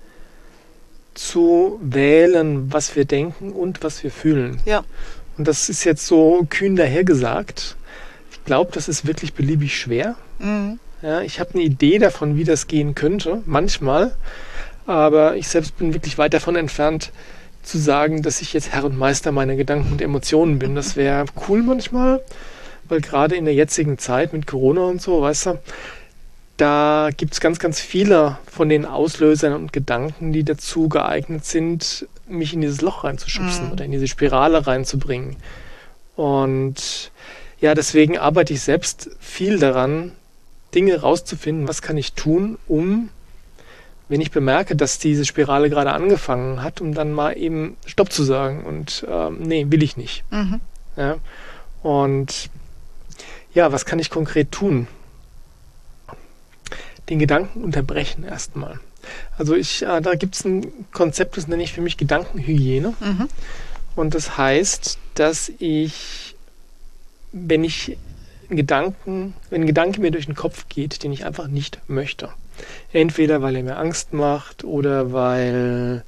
zu 1.14 1.78
wählen, 1.82 2.72
was 2.72 2.96
wir 2.96 3.04
denken 3.04 3.52
und 3.52 3.82
was 3.82 4.02
wir 4.02 4.10
fühlen. 4.10 4.60
Ja. 4.64 4.84
Und 5.36 5.46
das 5.46 5.68
ist 5.68 5.84
jetzt 5.84 6.06
so 6.06 6.46
kühn 6.48 6.76
dahergesagt. 6.76 7.76
Ich 8.32 8.44
glaube, 8.44 8.70
das 8.72 8.88
ist 8.88 9.06
wirklich 9.06 9.34
beliebig 9.34 9.78
schwer. 9.78 10.16
Mhm. 10.38 10.78
Ja, 11.02 11.20
ich 11.20 11.38
habe 11.38 11.54
eine 11.54 11.62
Idee 11.62 11.98
davon, 11.98 12.36
wie 12.36 12.44
das 12.44 12.66
gehen 12.66 12.94
könnte, 12.94 13.42
manchmal. 13.46 14.14
Aber 14.86 15.36
ich 15.36 15.48
selbst 15.48 15.76
bin 15.76 15.92
wirklich 15.94 16.18
weit 16.18 16.34
davon 16.34 16.56
entfernt, 16.56 17.12
zu 17.62 17.78
sagen, 17.78 18.22
dass 18.22 18.40
ich 18.40 18.52
jetzt 18.52 18.72
Herr 18.72 18.84
und 18.84 18.96
Meister 18.96 19.32
meiner 19.32 19.56
Gedanken 19.56 19.92
und 19.92 20.00
Emotionen 20.00 20.58
bin. 20.58 20.74
Das 20.74 20.96
wäre 20.96 21.26
cool 21.48 21.62
manchmal, 21.62 22.22
weil 22.88 23.00
gerade 23.00 23.36
in 23.36 23.44
der 23.44 23.54
jetzigen 23.54 23.98
Zeit 23.98 24.32
mit 24.32 24.46
Corona 24.46 24.82
und 24.82 25.02
so, 25.02 25.20
weißt 25.20 25.46
du, 25.46 25.58
da 26.56 27.10
gibt 27.16 27.34
es 27.34 27.40
ganz, 27.40 27.58
ganz 27.58 27.78
viele 27.80 28.38
von 28.50 28.68
den 28.68 28.84
Auslösern 28.84 29.52
und 29.52 29.72
Gedanken, 29.72 30.32
die 30.32 30.44
dazu 30.44 30.88
geeignet 30.88 31.44
sind, 31.44 32.08
mich 32.26 32.52
in 32.52 32.60
dieses 32.60 32.80
Loch 32.80 33.04
reinzuschubsen 33.04 33.66
Mhm. 33.66 33.72
oder 33.72 33.84
in 33.84 33.92
diese 33.92 34.08
Spirale 34.08 34.66
reinzubringen. 34.66 35.36
Und 36.16 37.10
ja, 37.60 37.74
deswegen 37.74 38.18
arbeite 38.18 38.52
ich 38.54 38.60
selbst 38.62 39.10
viel 39.20 39.58
daran, 39.58 40.12
Dinge 40.74 41.00
rauszufinden, 41.00 41.68
was 41.68 41.80
kann 41.80 41.96
ich 41.96 42.12
tun, 42.14 42.58
um, 42.66 43.08
wenn 44.08 44.20
ich 44.20 44.30
bemerke, 44.30 44.74
dass 44.74 44.98
diese 44.98 45.24
Spirale 45.24 45.68
gerade 45.68 45.92
angefangen 45.92 46.62
hat, 46.62 46.80
um 46.80 46.94
dann 46.94 47.12
mal 47.12 47.36
eben 47.36 47.76
Stopp 47.86 48.12
zu 48.12 48.24
sagen 48.24 48.64
und 48.64 49.06
ähm, 49.08 49.38
nee, 49.40 49.66
will 49.68 49.82
ich 49.82 49.96
nicht. 49.96 50.24
Mhm. 50.30 50.60
Ja? 50.96 51.16
Und 51.82 52.50
ja, 53.52 53.72
was 53.72 53.84
kann 53.84 53.98
ich 53.98 54.10
konkret 54.10 54.50
tun? 54.50 54.88
Den 57.08 57.18
Gedanken 57.18 57.62
unterbrechen 57.64 58.24
erstmal. 58.24 58.80
Also 59.38 59.54
ich, 59.54 59.82
äh, 59.82 60.00
da 60.00 60.14
gibt 60.14 60.34
es 60.34 60.44
ein 60.44 60.66
Konzept, 60.92 61.36
das 61.36 61.48
nenne 61.48 61.62
ich 61.62 61.72
für 61.72 61.80
mich 61.80 61.96
Gedankenhygiene. 61.96 62.94
Mhm. 63.00 63.28
Und 63.94 64.14
das 64.14 64.36
heißt, 64.36 64.98
dass 65.14 65.50
ich, 65.58 66.34
wenn 67.32 67.64
ich 67.64 67.96
Gedanken, 68.48 69.34
wenn 69.50 69.62
ein 69.62 69.66
Gedanke 69.66 70.00
mir 70.00 70.10
durch 70.10 70.26
den 70.26 70.34
Kopf 70.34 70.66
geht, 70.68 71.02
den 71.02 71.12
ich 71.12 71.24
einfach 71.24 71.48
nicht 71.48 71.80
möchte, 71.88 72.30
entweder 72.92 73.42
weil 73.42 73.56
er 73.56 73.62
mir 73.62 73.76
Angst 73.76 74.12
macht 74.12 74.64
oder 74.64 75.12
weil, 75.12 76.04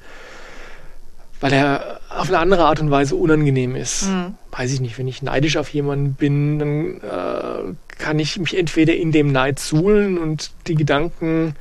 weil 1.41 1.53
er 1.53 2.01
auf 2.09 2.29
eine 2.29 2.39
andere 2.39 2.65
Art 2.65 2.81
und 2.81 2.91
Weise 2.91 3.17
unangenehm 3.17 3.77
ist. 3.77 4.09
Mhm. 4.09 4.35
Weiß 4.51 4.73
ich 4.73 4.81
nicht, 4.81 4.99
wenn 4.99 5.09
ich 5.09 5.23
neidisch 5.23 5.57
auf 5.57 5.69
jemanden 5.69 6.15
bin, 6.15 6.59
dann 6.59 7.01
äh, 7.01 7.75
kann 7.99 8.19
ich 8.19 8.39
mich 8.39 8.59
entweder 8.59 8.95
in 8.95 9.13
dem 9.13 9.31
Neid 9.33 9.59
suhlen 9.59 10.19
und 10.19 10.51
die 10.67 10.75
Gedanken 10.75 11.55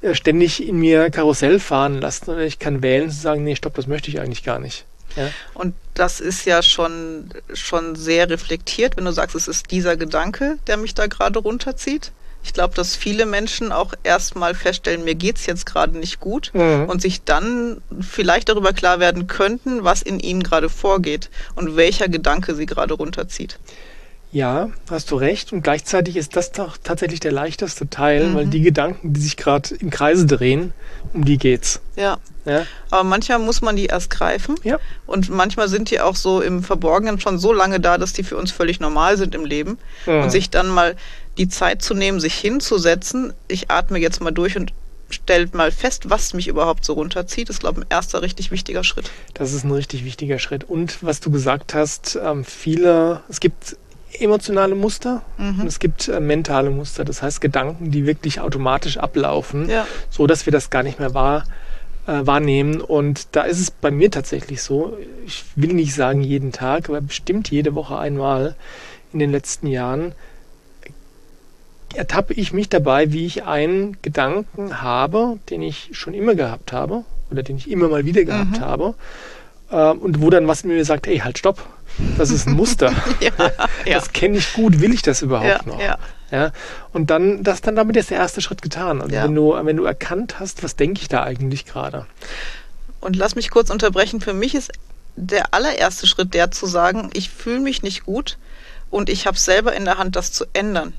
äh, 0.00 0.14
ständig 0.14 0.66
in 0.66 0.78
mir 0.78 1.10
Karussell 1.10 1.60
fahren 1.60 2.00
lassen 2.00 2.30
oder 2.30 2.42
ich 2.42 2.58
kann 2.58 2.82
wählen 2.82 3.10
zu 3.10 3.20
sagen, 3.20 3.44
nee, 3.44 3.56
stopp, 3.56 3.74
das 3.74 3.86
möchte 3.86 4.10
ich 4.10 4.20
eigentlich 4.20 4.44
gar 4.44 4.58
nicht. 4.58 4.84
Ja? 5.16 5.30
Und 5.54 5.74
das 5.94 6.20
ist 6.20 6.44
ja 6.46 6.62
schon, 6.62 7.30
schon 7.52 7.96
sehr 7.96 8.30
reflektiert, 8.30 8.96
wenn 8.96 9.04
du 9.04 9.12
sagst, 9.12 9.36
es 9.36 9.48
ist 9.48 9.70
dieser 9.70 9.96
Gedanke, 9.96 10.58
der 10.66 10.76
mich 10.76 10.94
da 10.94 11.06
gerade 11.06 11.38
runterzieht. 11.38 12.12
Ich 12.44 12.52
glaube, 12.52 12.74
dass 12.74 12.96
viele 12.96 13.24
Menschen 13.26 13.72
auch 13.72 13.94
erstmal 14.02 14.54
feststellen, 14.54 15.04
mir 15.04 15.14
geht's 15.14 15.46
jetzt 15.46 15.64
gerade 15.66 15.96
nicht 15.96 16.20
gut 16.20 16.50
Mhm. 16.54 16.86
und 16.88 17.00
sich 17.00 17.22
dann 17.24 17.80
vielleicht 18.00 18.48
darüber 18.48 18.72
klar 18.72 19.00
werden 19.00 19.26
könnten, 19.26 19.84
was 19.84 20.02
in 20.02 20.18
ihnen 20.20 20.42
gerade 20.42 20.68
vorgeht 20.68 21.30
und 21.54 21.76
welcher 21.76 22.08
Gedanke 22.08 22.54
sie 22.54 22.66
gerade 22.66 22.94
runterzieht. 22.94 23.58
Ja, 24.32 24.70
hast 24.90 25.10
du 25.10 25.16
recht. 25.16 25.52
Und 25.52 25.62
gleichzeitig 25.62 26.16
ist 26.16 26.36
das 26.36 26.52
doch 26.52 26.78
tatsächlich 26.82 27.20
der 27.20 27.32
leichteste 27.32 27.90
Teil, 27.90 28.28
Mhm. 28.28 28.34
weil 28.34 28.46
die 28.46 28.62
Gedanken, 28.62 29.12
die 29.12 29.20
sich 29.20 29.36
gerade 29.36 29.74
im 29.74 29.90
Kreise 29.90 30.24
drehen, 30.26 30.72
um 31.12 31.24
die 31.24 31.36
geht's. 31.38 31.80
Ja. 31.96 32.18
Ja, 32.44 32.66
Aber 32.90 33.04
manchmal 33.04 33.38
muss 33.38 33.60
man 33.60 33.76
die 33.76 33.86
erst 33.86 34.10
greifen. 34.10 34.56
ja. 34.64 34.80
Und 35.06 35.28
manchmal 35.30 35.68
sind 35.68 35.90
die 35.92 36.00
auch 36.00 36.16
so 36.16 36.40
im 36.40 36.64
Verborgenen 36.64 37.20
schon 37.20 37.38
so 37.38 37.52
lange 37.52 37.78
da, 37.78 37.98
dass 37.98 38.14
die 38.14 38.24
für 38.24 38.36
uns 38.36 38.50
völlig 38.50 38.80
normal 38.80 39.16
sind 39.16 39.34
im 39.36 39.44
Leben. 39.44 39.78
Mhm. 40.06 40.22
Und 40.22 40.30
sich 40.30 40.50
dann 40.50 40.68
mal 40.68 40.96
die 41.38 41.48
Zeit 41.48 41.82
zu 41.82 41.94
nehmen, 41.94 42.18
sich 42.18 42.34
hinzusetzen, 42.34 43.32
ich 43.48 43.70
atme 43.70 43.98
jetzt 43.98 44.20
mal 44.20 44.32
durch 44.32 44.56
und 44.56 44.72
stellt 45.10 45.54
mal 45.54 45.70
fest, 45.70 46.08
was 46.10 46.32
mich 46.34 46.48
überhaupt 46.48 46.84
so 46.84 46.94
runterzieht, 46.94 47.48
ist, 47.50 47.60
glaube 47.60 47.80
ich, 47.80 47.86
ein 47.86 47.90
erster 47.90 48.22
richtig 48.22 48.50
wichtiger 48.50 48.82
Schritt. 48.82 49.10
Das 49.34 49.52
ist 49.52 49.62
ein 49.64 49.70
richtig 49.70 50.04
wichtiger 50.04 50.38
Schritt. 50.38 50.64
Und 50.64 51.02
was 51.02 51.20
du 51.20 51.30
gesagt 51.30 51.74
hast, 51.74 52.18
ähm, 52.20 52.44
viele, 52.44 53.20
es 53.28 53.38
gibt 53.38 53.76
emotionale 54.20 54.74
Muster 54.74 55.22
und 55.38 55.58
Mhm. 55.60 55.66
es 55.66 55.78
gibt 55.78 56.08
äh, 56.08 56.20
mentale 56.20 56.70
Muster. 56.70 57.04
Das 57.04 57.22
heißt 57.22 57.40
Gedanken, 57.40 57.90
die 57.90 58.06
wirklich 58.06 58.40
automatisch 58.40 58.96
ablaufen, 58.98 59.68
Ja. 59.68 59.86
so 60.10 60.26
dass 60.26 60.46
wir 60.46 60.52
das 60.52 60.70
gar 60.70 60.82
nicht 60.82 60.98
mehr 60.98 61.14
wahr, 61.14 61.44
äh, 62.06 62.26
wahrnehmen. 62.26 62.80
Und 62.80 63.28
da 63.36 63.42
ist 63.42 63.60
es 63.60 63.70
bei 63.70 63.90
mir 63.90 64.10
tatsächlich 64.10 64.62
so. 64.62 64.96
Ich 65.26 65.44
will 65.56 65.72
nicht 65.72 65.94
sagen 65.94 66.22
jeden 66.22 66.52
Tag, 66.52 66.88
aber 66.88 67.00
bestimmt 67.00 67.50
jede 67.50 67.74
Woche 67.74 67.96
einmal 67.98 68.54
in 69.12 69.18
den 69.18 69.30
letzten 69.30 69.66
Jahren 69.66 70.14
ertappe 71.94 72.32
ich 72.34 72.52
mich 72.52 72.68
dabei, 72.70 73.12
wie 73.12 73.26
ich 73.26 73.44
einen 73.44 73.98
Gedanken 74.00 74.80
habe, 74.82 75.38
den 75.50 75.60
ich 75.62 75.90
schon 75.92 76.14
immer 76.14 76.34
gehabt 76.34 76.72
habe 76.72 77.04
oder 77.30 77.42
den 77.42 77.56
ich 77.56 77.70
immer 77.70 77.88
mal 77.88 78.06
wieder 78.06 78.24
gehabt 78.24 78.58
Mhm. 78.58 78.64
habe 78.64 78.94
ähm, 79.70 79.98
und 79.98 80.22
wo 80.22 80.30
dann 80.30 80.46
was 80.48 80.62
in 80.62 80.70
mir 80.70 80.84
sagt, 80.86 81.06
hey, 81.06 81.18
halt, 81.18 81.36
stopp, 81.38 81.66
das 82.18 82.30
ist 82.30 82.46
ein 82.46 82.54
Muster. 82.54 82.92
Ja, 83.20 83.30
ja. 83.86 83.94
Das 83.98 84.12
kenne 84.12 84.38
ich 84.38 84.52
gut, 84.54 84.80
will 84.80 84.92
ich 84.92 85.02
das 85.02 85.22
überhaupt 85.22 85.48
Ja, 85.48 85.60
noch? 85.64 85.80
ja. 85.80 85.98
Ja, 86.30 86.50
und 86.94 87.10
dann, 87.10 87.42
das 87.42 87.60
dann 87.60 87.76
damit 87.76 87.94
ist 87.98 88.08
der 88.10 88.16
erste 88.16 88.40
Schritt 88.40 88.62
getan. 88.62 89.02
Also 89.02 89.14
wenn 89.14 89.34
du, 89.34 89.54
wenn 89.64 89.76
du 89.76 89.84
erkannt 89.84 90.40
hast, 90.40 90.62
was 90.62 90.76
denke 90.76 91.02
ich 91.02 91.08
da 91.08 91.22
eigentlich 91.22 91.66
gerade? 91.66 92.06
Und 93.02 93.16
lass 93.16 93.34
mich 93.34 93.50
kurz 93.50 93.68
unterbrechen. 93.68 94.22
Für 94.22 94.32
mich 94.32 94.54
ist 94.54 94.72
der 95.14 95.52
allererste 95.52 96.06
Schritt 96.06 96.32
der 96.32 96.50
zu 96.50 96.64
sagen, 96.66 97.10
ich 97.12 97.28
fühle 97.28 97.60
mich 97.60 97.82
nicht 97.82 98.04
gut. 98.06 98.38
und 98.88 99.10
ich 99.10 99.26
habe 99.26 99.38
selber 99.38 99.74
in 99.74 99.84
der 99.84 99.98
Hand, 99.98 100.16
das 100.16 100.32
zu 100.32 100.46
ändern. 100.54 100.94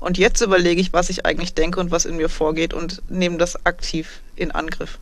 Und 0.00 0.16
jetzt 0.16 0.40
überlege 0.40 0.80
ich, 0.80 0.94
was 0.94 1.10
ich 1.10 1.26
eigentlich 1.26 1.52
denke 1.52 1.78
und 1.80 1.90
was 1.90 2.06
in 2.06 2.16
mir 2.16 2.30
vorgeht 2.30 2.72
und 2.72 3.02
nehme 3.10 3.36
das 3.36 3.66
aktiv 3.66 4.20
in 4.36 4.50
Angriff. 4.52 4.98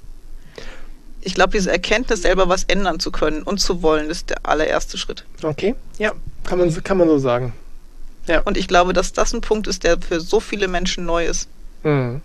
Ich 1.26 1.34
glaube, 1.34 1.50
diese 1.50 1.72
Erkenntnis, 1.72 2.22
selber 2.22 2.48
was 2.48 2.62
ändern 2.64 3.00
zu 3.00 3.10
können 3.10 3.42
und 3.42 3.58
zu 3.58 3.82
wollen, 3.82 4.10
ist 4.10 4.30
der 4.30 4.46
allererste 4.46 4.96
Schritt. 4.96 5.24
Okay, 5.42 5.74
ja, 5.98 6.12
kann 6.44 6.56
man, 6.56 6.84
kann 6.84 6.98
man 6.98 7.08
so 7.08 7.18
sagen. 7.18 7.52
Ja. 8.28 8.42
Und 8.42 8.56
ich 8.56 8.68
glaube, 8.68 8.92
dass 8.92 9.12
das 9.12 9.34
ein 9.34 9.40
Punkt 9.40 9.66
ist, 9.66 9.82
der 9.82 10.00
für 10.00 10.20
so 10.20 10.38
viele 10.38 10.68
Menschen 10.68 11.04
neu 11.04 11.26
ist. 11.26 11.48
Mhm. 11.82 12.20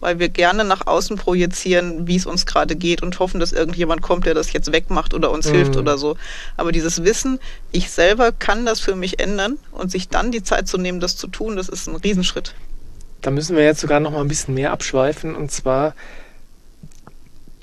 Weil 0.00 0.18
wir 0.18 0.28
gerne 0.28 0.64
nach 0.64 0.88
außen 0.88 1.16
projizieren, 1.18 2.08
wie 2.08 2.16
es 2.16 2.26
uns 2.26 2.44
gerade 2.44 2.74
geht 2.74 3.00
und 3.00 3.20
hoffen, 3.20 3.38
dass 3.38 3.52
irgendjemand 3.52 4.02
kommt, 4.02 4.26
der 4.26 4.34
das 4.34 4.52
jetzt 4.52 4.72
wegmacht 4.72 5.14
oder 5.14 5.30
uns 5.30 5.48
mhm. 5.48 5.52
hilft 5.54 5.76
oder 5.76 5.96
so. 5.96 6.16
Aber 6.56 6.72
dieses 6.72 7.04
Wissen, 7.04 7.38
ich 7.70 7.92
selber 7.92 8.32
kann 8.32 8.66
das 8.66 8.80
für 8.80 8.96
mich 8.96 9.20
ändern 9.20 9.56
und 9.70 9.92
sich 9.92 10.08
dann 10.08 10.32
die 10.32 10.42
Zeit 10.42 10.66
zu 10.66 10.78
nehmen, 10.78 10.98
das 10.98 11.16
zu 11.16 11.28
tun, 11.28 11.54
das 11.54 11.68
ist 11.68 11.86
ein 11.86 11.94
Riesenschritt. 11.94 12.56
Da 13.20 13.30
müssen 13.30 13.54
wir 13.54 13.62
jetzt 13.62 13.80
sogar 13.80 14.00
noch 14.00 14.10
mal 14.10 14.20
ein 14.20 14.26
bisschen 14.26 14.54
mehr 14.54 14.72
abschweifen 14.72 15.36
und 15.36 15.52
zwar 15.52 15.94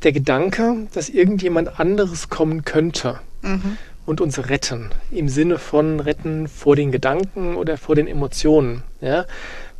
der 0.03 0.11
Gedanke, 0.11 0.87
dass 0.93 1.09
irgendjemand 1.09 1.79
anderes 1.79 2.29
kommen 2.29 2.63
könnte. 2.65 3.19
Mhm 3.41 3.77
und 4.09 4.21
uns 4.21 4.49
retten. 4.49 4.89
Im 5.11 5.29
Sinne 5.29 5.59
von 5.59 5.99
retten 5.99 6.47
vor 6.47 6.75
den 6.75 6.91
Gedanken 6.91 7.55
oder 7.55 7.77
vor 7.77 7.95
den 7.95 8.07
Emotionen. 8.07 8.81
Ja? 9.01 9.25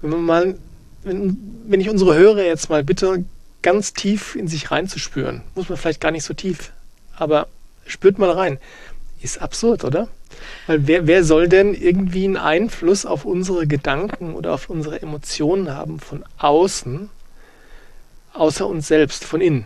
Wenn 0.01 0.11
man 0.11 0.21
mal, 0.21 0.55
wenn, 1.03 1.35
wenn 1.65 1.81
ich 1.81 1.89
unsere 1.89 2.15
Hörer 2.15 2.43
jetzt 2.43 2.69
mal 2.69 2.83
bitte, 2.83 3.25
ganz 3.63 3.93
tief 3.93 4.35
in 4.35 4.47
sich 4.47 4.69
reinzuspüren, 4.69 5.41
muss 5.55 5.67
man 5.67 5.79
vielleicht 5.79 5.99
gar 5.99 6.11
nicht 6.11 6.23
so 6.23 6.35
tief, 6.35 6.71
aber 7.15 7.47
spürt 7.87 8.19
mal 8.19 8.29
rein. 8.29 8.59
Ist 9.19 9.41
absurd, 9.41 9.83
oder? 9.83 10.07
Weil 10.67 10.87
wer, 10.87 11.07
wer 11.07 11.23
soll 11.23 11.49
denn 11.49 11.73
irgendwie 11.73 12.25
einen 12.25 12.37
Einfluss 12.37 13.07
auf 13.07 13.25
unsere 13.25 13.65
Gedanken 13.65 14.35
oder 14.35 14.53
auf 14.53 14.69
unsere 14.69 15.01
Emotionen 15.01 15.73
haben 15.73 15.99
von 15.99 16.23
außen, 16.37 17.09
außer 18.33 18.67
uns 18.67 18.87
selbst, 18.87 19.25
von 19.25 19.41
innen? 19.41 19.65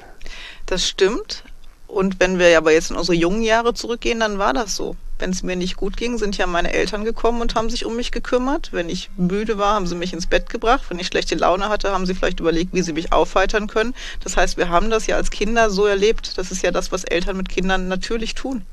Das 0.73 0.89
stimmt, 0.89 1.43
und 1.85 2.19
wenn 2.19 2.39
wir 2.39 2.57
aber 2.57 2.71
jetzt 2.71 2.89
in 2.89 2.97
unsere 2.97 3.15
jungen 3.15 3.43
Jahre 3.43 3.75
zurückgehen, 3.75 4.19
dann 4.19 4.39
war 4.39 4.53
das 4.53 4.75
so. 4.75 4.95
Wenn 5.19 5.29
es 5.29 5.43
mir 5.43 5.55
nicht 5.55 5.77
gut 5.77 5.97
ging, 5.97 6.17
sind 6.17 6.35
ja 6.35 6.47
meine 6.47 6.73
Eltern 6.73 7.05
gekommen 7.05 7.41
und 7.41 7.53
haben 7.53 7.69
sich 7.69 7.85
um 7.85 7.95
mich 7.95 8.11
gekümmert. 8.11 8.69
Wenn 8.73 8.89
ich 8.89 9.11
müde 9.15 9.59
war, 9.59 9.75
haben 9.75 9.85
sie 9.85 9.93
mich 9.93 10.13
ins 10.13 10.25
Bett 10.25 10.49
gebracht. 10.49 10.85
Wenn 10.89 10.97
ich 10.97 11.05
schlechte 11.05 11.35
Laune 11.35 11.69
hatte, 11.69 11.91
haben 11.91 12.07
sie 12.07 12.15
vielleicht 12.15 12.39
überlegt, 12.39 12.73
wie 12.73 12.81
sie 12.81 12.93
mich 12.93 13.13
aufheitern 13.13 13.67
können. 13.67 13.93
Das 14.23 14.35
heißt, 14.35 14.57
wir 14.57 14.69
haben 14.69 14.89
das 14.89 15.05
ja 15.05 15.15
als 15.15 15.29
Kinder 15.29 15.69
so 15.69 15.85
erlebt. 15.85 16.39
Das 16.39 16.49
ist 16.49 16.63
ja 16.63 16.71
das, 16.71 16.91
was 16.91 17.03
Eltern 17.03 17.37
mit 17.37 17.49
Kindern 17.49 17.87
natürlich 17.87 18.33
tun. 18.33 18.65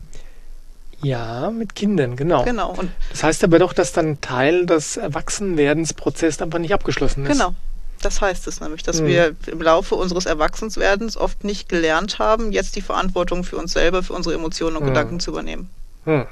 Ja, 1.03 1.51
mit 1.51 1.75
Kindern, 1.75 2.17
genau. 2.17 2.45
Genau. 2.45 2.71
Und 2.71 2.91
das 3.11 3.23
heißt 3.23 3.45
aber 3.45 3.59
doch, 3.59 3.75
dass 3.75 3.93
dann 3.93 4.23
Teil 4.23 4.65
des 4.65 4.97
Erwachsenwerdensprozesses 4.97 6.41
einfach 6.41 6.61
nicht 6.61 6.73
abgeschlossen 6.73 7.27
ist. 7.27 7.33
Genau. 7.33 7.55
Das 8.03 8.21
heißt 8.21 8.47
es 8.47 8.61
nämlich, 8.61 8.83
dass 8.83 9.03
mhm. 9.03 9.07
wir 9.07 9.37
im 9.47 9.61
Laufe 9.61 9.95
unseres 9.95 10.25
Erwachsenswerdens 10.27 11.17
oft 11.17 11.45
nicht 11.45 11.69
gelernt 11.69 12.19
haben, 12.19 12.51
jetzt 12.51 12.77
die 12.77 12.81
Verantwortung 12.81 13.45
für 13.45 13.57
uns 13.57 13.73
selber, 13.73 14.03
für 14.03 14.15
unsere 14.15 14.35
Emotionen 14.35 14.77
und 14.77 14.85
mhm. 14.85 14.89
Gedanken 14.89 15.21
zu 15.21 15.31
übernehmen. 15.31 15.69
Mhm. 16.07 16.27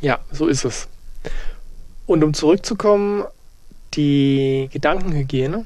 Ja, 0.00 0.18
so 0.30 0.46
ist 0.46 0.64
es. 0.64 0.88
Und 2.06 2.22
um 2.22 2.34
zurückzukommen, 2.34 3.24
die 3.94 4.68
Gedankenhygiene 4.72 5.64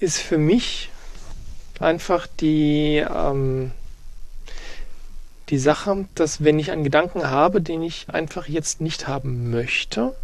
ist 0.00 0.18
für 0.18 0.38
mich 0.38 0.90
einfach 1.78 2.26
die, 2.26 3.04
ähm, 3.08 3.70
die 5.50 5.58
Sache, 5.58 6.06
dass 6.14 6.42
wenn 6.42 6.58
ich 6.58 6.72
einen 6.72 6.84
Gedanken 6.84 7.30
habe, 7.30 7.60
den 7.60 7.82
ich 7.82 8.06
einfach 8.08 8.48
jetzt 8.48 8.80
nicht 8.80 9.06
haben 9.06 9.50
möchte, 9.50 10.14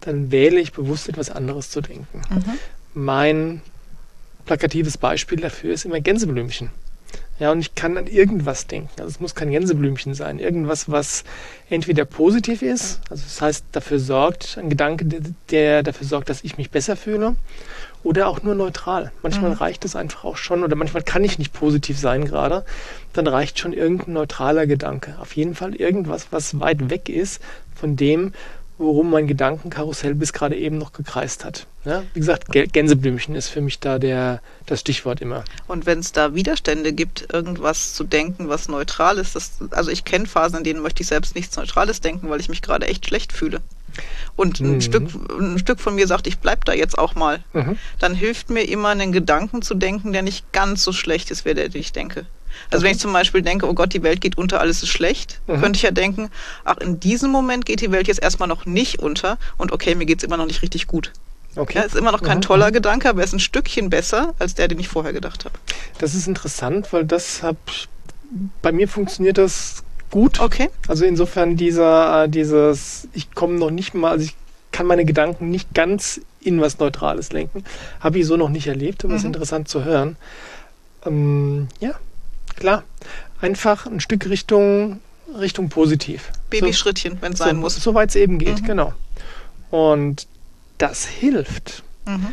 dann 0.00 0.30
wähle 0.30 0.60
ich 0.60 0.72
bewusst 0.72 1.08
etwas 1.08 1.30
anderes 1.30 1.70
zu 1.70 1.80
denken. 1.80 2.22
Mhm 2.30 2.58
mein 2.94 3.60
plakatives 4.46 4.98
Beispiel 4.98 5.40
dafür 5.40 5.74
ist 5.74 5.84
immer 5.84 6.00
Gänseblümchen. 6.00 6.70
Ja, 7.40 7.50
und 7.50 7.58
ich 7.58 7.74
kann 7.74 7.98
an 7.98 8.06
irgendwas 8.06 8.68
denken. 8.68 8.90
Also 8.98 9.08
es 9.08 9.18
muss 9.18 9.34
kein 9.34 9.50
Gänseblümchen 9.50 10.14
sein. 10.14 10.38
Irgendwas, 10.38 10.88
was 10.88 11.24
entweder 11.68 12.04
positiv 12.04 12.62
ist, 12.62 13.00
also 13.10 13.24
das 13.24 13.40
heißt, 13.40 13.64
dafür 13.72 13.98
sorgt, 13.98 14.56
ein 14.56 14.68
Gedanke, 14.68 15.04
der 15.50 15.82
dafür 15.82 16.06
sorgt, 16.06 16.28
dass 16.28 16.44
ich 16.44 16.58
mich 16.58 16.70
besser 16.70 16.96
fühle, 16.96 17.34
oder 18.04 18.28
auch 18.28 18.42
nur 18.42 18.54
neutral. 18.54 19.10
Manchmal 19.22 19.50
mhm. 19.50 19.56
reicht 19.56 19.84
es 19.84 19.96
einfach 19.96 20.24
auch 20.24 20.36
schon, 20.36 20.62
oder 20.62 20.76
manchmal 20.76 21.02
kann 21.02 21.24
ich 21.24 21.38
nicht 21.38 21.52
positiv 21.52 21.98
sein 21.98 22.24
gerade, 22.24 22.64
dann 23.14 23.26
reicht 23.26 23.58
schon 23.58 23.72
irgendein 23.72 24.12
neutraler 24.12 24.66
Gedanke. 24.68 25.16
Auf 25.20 25.34
jeden 25.34 25.56
Fall 25.56 25.74
irgendwas, 25.74 26.28
was 26.30 26.60
weit 26.60 26.90
weg 26.90 27.08
ist 27.08 27.42
von 27.74 27.96
dem, 27.96 28.32
worum 28.78 29.10
mein 29.10 29.26
Gedankenkarussell 29.26 30.14
bis 30.14 30.32
gerade 30.32 30.56
eben 30.56 30.78
noch 30.78 30.92
gekreist 30.92 31.44
hat. 31.44 31.66
Ja, 31.84 32.02
wie 32.14 32.20
gesagt, 32.20 32.48
Gänseblümchen 32.50 33.34
ist 33.34 33.48
für 33.48 33.60
mich 33.60 33.78
da 33.78 33.98
der, 33.98 34.40
das 34.66 34.80
Stichwort 34.80 35.20
immer. 35.20 35.44
Und 35.66 35.86
wenn 35.86 35.98
es 35.98 36.12
da 36.12 36.34
Widerstände 36.34 36.92
gibt, 36.92 37.32
irgendwas 37.32 37.94
zu 37.94 38.04
denken, 38.04 38.48
was 38.48 38.68
neutral 38.68 39.18
ist, 39.18 39.36
das, 39.36 39.58
also 39.70 39.90
ich 39.90 40.04
kenne 40.04 40.26
Phasen, 40.26 40.58
in 40.58 40.64
denen 40.64 40.82
möchte 40.82 41.02
ich 41.02 41.08
selbst 41.08 41.34
nichts 41.34 41.56
Neutrales 41.56 42.00
denken, 42.00 42.30
weil 42.30 42.40
ich 42.40 42.48
mich 42.48 42.62
gerade 42.62 42.86
echt 42.86 43.06
schlecht 43.06 43.32
fühle. 43.32 43.60
Und 44.34 44.60
ein, 44.60 44.74
mhm. 44.74 44.80
Stück, 44.80 45.08
ein 45.38 45.58
Stück 45.58 45.80
von 45.80 45.94
mir 45.94 46.06
sagt, 46.06 46.26
ich 46.26 46.38
bleib 46.38 46.64
da 46.64 46.72
jetzt 46.72 46.98
auch 46.98 47.14
mal. 47.14 47.44
Mhm. 47.52 47.78
Dann 47.98 48.14
hilft 48.14 48.50
mir 48.50 48.62
immer, 48.62 48.88
einen 48.88 49.12
Gedanken 49.12 49.62
zu 49.62 49.74
denken, 49.74 50.12
der 50.12 50.22
nicht 50.22 50.52
ganz 50.52 50.82
so 50.82 50.92
schlecht 50.92 51.30
ist, 51.30 51.44
wie 51.44 51.54
der, 51.54 51.68
den 51.68 51.80
ich 51.80 51.92
denke. 51.92 52.26
Also 52.70 52.78
okay. 52.78 52.84
wenn 52.84 52.92
ich 52.92 52.98
zum 52.98 53.12
Beispiel 53.12 53.42
denke, 53.42 53.68
oh 53.68 53.74
Gott, 53.74 53.92
die 53.92 54.02
Welt 54.02 54.20
geht 54.20 54.38
unter, 54.38 54.60
alles 54.60 54.82
ist 54.82 54.88
schlecht, 54.88 55.40
mhm. 55.46 55.60
könnte 55.60 55.76
ich 55.76 55.82
ja 55.82 55.90
denken, 55.90 56.30
ach, 56.64 56.78
in 56.78 57.00
diesem 57.00 57.30
Moment 57.30 57.66
geht 57.66 57.80
die 57.80 57.92
Welt 57.92 58.08
jetzt 58.08 58.22
erstmal 58.22 58.48
noch 58.48 58.66
nicht 58.66 59.00
unter 59.00 59.38
und 59.56 59.72
okay, 59.72 59.94
mir 59.94 60.06
geht 60.06 60.18
es 60.18 60.24
immer 60.24 60.36
noch 60.36 60.46
nicht 60.46 60.62
richtig 60.62 60.86
gut. 60.86 61.12
Okay. 61.56 61.78
Ja, 61.78 61.84
ist 61.84 61.94
immer 61.94 62.12
noch 62.12 62.22
kein 62.22 62.38
mhm. 62.38 62.42
toller 62.42 62.72
Gedanke, 62.72 63.08
aber 63.08 63.20
er 63.20 63.24
ist 63.24 63.32
ein 63.32 63.40
Stückchen 63.40 63.90
besser 63.90 64.34
als 64.38 64.54
der, 64.54 64.68
den 64.68 64.80
ich 64.80 64.88
vorher 64.88 65.12
gedacht 65.12 65.44
habe. 65.44 65.54
Das 65.98 66.14
ist 66.14 66.26
interessant, 66.26 66.92
weil 66.92 67.04
das 67.04 67.42
hab, 67.42 67.56
bei 68.60 68.72
mir 68.72 68.88
funktioniert 68.88 69.38
das 69.38 69.84
gut. 70.10 70.40
Okay. 70.40 70.70
Also 70.88 71.04
insofern 71.04 71.56
dieser, 71.56 72.24
äh, 72.24 72.28
dieses, 72.28 73.08
ich 73.12 73.32
komme 73.34 73.58
noch 73.58 73.70
nicht 73.70 73.94
mal, 73.94 74.10
also 74.10 74.24
ich 74.24 74.34
kann 74.72 74.86
meine 74.86 75.04
Gedanken 75.04 75.50
nicht 75.50 75.72
ganz 75.74 76.20
in 76.40 76.60
was 76.60 76.78
Neutrales 76.78 77.32
lenken. 77.32 77.64
Habe 78.00 78.18
ich 78.18 78.26
so 78.26 78.36
noch 78.36 78.48
nicht 78.48 78.66
erlebt, 78.66 79.04
aber 79.04 79.14
es 79.14 79.22
mhm. 79.22 79.28
ist 79.28 79.34
interessant 79.34 79.68
zu 79.68 79.84
hören. 79.84 80.16
Ähm, 81.06 81.68
ja, 81.78 81.92
klar. 82.56 82.84
Einfach 83.40 83.86
ein 83.86 84.00
Stück 84.00 84.28
Richtung, 84.28 85.00
Richtung 85.38 85.68
positiv. 85.68 86.30
Babyschrittchen, 86.50 87.14
so, 87.14 87.22
wenn 87.22 87.32
es 87.32 87.38
sein 87.38 87.56
so, 87.56 87.60
muss. 87.60 87.76
Soweit 87.76 88.10
es 88.10 88.16
eben 88.16 88.38
geht, 88.38 88.62
mhm. 88.62 88.66
genau. 88.66 88.94
Und 89.70 90.26
das 90.78 91.06
hilft. 91.06 91.82
Mhm. 92.06 92.28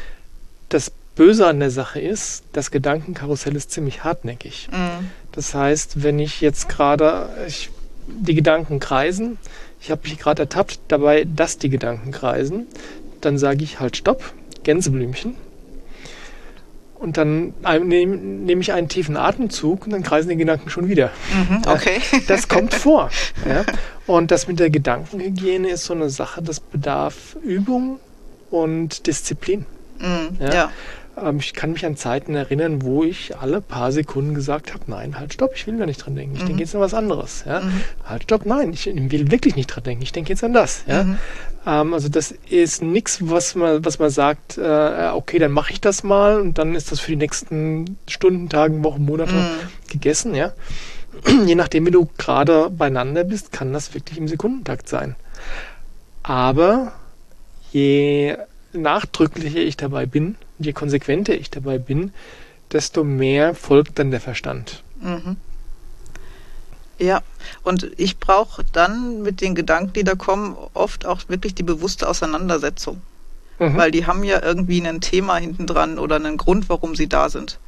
Das 0.70 0.92
Böse 1.16 1.48
an 1.48 1.60
der 1.60 1.72
Sache 1.72 2.00
ist, 2.00 2.44
das 2.54 2.72
Gedankenkarussell 2.72 3.56
ist 3.56 3.72
ziemlich 3.72 4.04
hartnäckig. 4.04 4.70
Mhm. 4.72 5.10
Das 5.32 5.54
heißt, 5.54 6.04
wenn 6.04 6.20
ich 6.20 6.42
jetzt 6.42 6.70
gerade 6.70 7.30
die 8.08 8.36
Gedanken 8.36 8.80
kreisen, 8.80 9.38
ich 9.82 9.92
habe 9.92 10.02
mich 10.04 10.18
gerade 10.18 10.44
ertappt 10.44 10.80
dabei, 10.88 11.26
dass 11.26 11.58
die 11.58 11.70
Gedanken 11.70 12.12
kreisen, 12.12 12.68
dann 13.22 13.38
sage 13.38 13.64
ich 13.64 13.80
halt 13.80 13.98
Stopp, 13.98 14.34
Gänseblümchen, 14.64 15.36
und 17.02 17.18
dann 17.18 17.54
nehme 17.84 18.16
nehm 18.16 18.62
ich 18.62 18.74
einen 18.74 18.88
tiefen 18.88 19.18
Atemzug 19.18 19.86
und 19.86 19.92
dann 19.92 20.04
kreisen 20.04 20.30
die 20.30 20.38
Gedanken 20.38 20.70
schon 20.70 20.88
wieder. 20.88 21.10
Mhm, 21.34 21.64
okay. 21.68 22.00
Das 22.28 22.48
kommt 22.48 22.74
vor. 22.76 23.10
Ja. 23.48 23.66
Und 24.06 24.30
das 24.30 24.48
mit 24.48 24.60
der 24.60 24.70
Gedankenhygiene 24.70 25.70
ist 25.70 25.86
so 25.86 25.94
eine 25.94 26.12
Sache, 26.12 26.44
das 26.44 26.60
bedarf 26.60 27.36
Übung 27.42 28.00
und 28.52 29.08
Disziplin. 29.08 29.66
Mhm, 30.00 30.38
ja. 30.40 30.54
ja. 30.54 30.72
Ähm, 31.18 31.38
ich 31.40 31.54
kann 31.54 31.74
mich 31.74 31.86
an 31.86 31.96
Zeiten 31.96 32.36
erinnern, 32.36 32.82
wo 32.84 33.04
ich 33.04 33.38
alle 33.38 33.62
paar 33.62 33.92
Sekunden 33.92 34.34
gesagt 34.34 34.74
habe, 34.74 34.84
nein, 34.88 35.20
halt, 35.20 35.34
stopp, 35.34 35.52
ich 35.56 35.68
will 35.68 35.78
da 35.78 35.86
nicht 35.86 36.06
dran 36.06 36.16
denken. 36.16 36.36
Ich 36.36 36.44
mhm. 36.44 36.48
denke 36.48 36.64
jetzt 36.64 36.76
an 36.76 36.82
was 36.82 36.94
anderes. 36.94 37.44
Ja? 37.46 37.62
Mhm. 37.62 37.82
Halt, 38.06 38.24
stopp, 38.24 38.46
nein, 38.46 38.74
ich 38.74 38.86
will 38.86 39.32
wirklich 39.32 39.56
nicht 39.56 39.68
dran 39.68 39.84
denken. 39.84 40.04
Ich 40.04 40.12
denke 40.12 40.30
jetzt 40.30 40.44
an 40.44 40.54
das. 40.54 40.84
Ja? 40.88 41.04
Mhm. 41.04 41.18
Ähm, 41.66 41.94
also 41.94 42.10
das 42.10 42.32
ist 42.50 42.82
nichts, 42.82 43.20
was 43.22 43.56
man, 43.56 43.84
was 43.84 44.00
man 44.00 44.10
sagt, 44.10 44.58
äh, 44.58 45.10
okay, 45.14 45.40
dann 45.40 45.52
mache 45.52 45.74
ich 45.74 45.82
das 45.82 46.04
mal 46.04 46.40
und 46.40 46.58
dann 46.58 46.76
ist 46.76 46.92
das 46.92 47.00
für 47.00 47.12
die 47.12 47.18
nächsten 47.18 47.98
Stunden, 48.08 48.50
Tagen, 48.50 48.84
Wochen, 48.84 49.04
Monate 49.04 49.34
mhm. 49.34 49.90
gegessen. 49.90 50.34
Ja? 50.36 50.54
Je 51.46 51.56
nachdem, 51.56 51.86
wie 51.86 51.92
du 51.92 52.10
gerade 52.18 52.70
beieinander 52.70 53.24
bist, 53.24 53.52
kann 53.52 53.74
das 53.74 53.94
wirklich 53.94 54.18
im 54.18 54.28
Sekundentakt 54.28 54.88
sein. 54.88 55.16
Aber 56.24 56.94
je 57.72 58.38
nachdrücklicher 58.74 59.60
ich 59.60 59.78
dabei 59.78 60.06
bin, 60.06 60.36
je 60.66 60.74
konsequenter 60.74 61.34
ich 61.34 61.50
dabei 61.50 61.78
bin, 61.78 62.12
desto 62.72 63.04
mehr 63.04 63.56
folgt 63.56 64.00
dann 64.00 64.12
der 64.12 64.22
Verstand. 64.22 64.84
Mhm. 65.02 65.38
Ja, 67.00 67.22
und 67.64 67.92
ich 67.98 68.20
brauche 68.20 68.64
dann 68.64 69.24
mit 69.24 69.42
den 69.42 69.56
Gedanken, 69.56 69.94
die 69.94 70.04
da 70.04 70.14
kommen, 70.14 70.56
oft 70.74 71.06
auch 71.06 71.22
wirklich 71.30 71.56
die 71.56 71.64
bewusste 71.64 72.08
Auseinandersetzung. 72.08 73.02
Mhm. 73.58 73.76
Weil 73.78 73.92
die 73.92 74.06
haben 74.06 74.24
ja 74.24 74.42
irgendwie 74.42 74.86
ein 74.86 75.02
Thema 75.02 75.38
hinten 75.38 75.66
dran 75.66 75.98
oder 75.98 76.18
einen 76.18 76.38
Grund, 76.38 76.70
warum 76.70 76.96
sie 76.96 77.08
da 77.08 77.30
sind. 77.30 77.60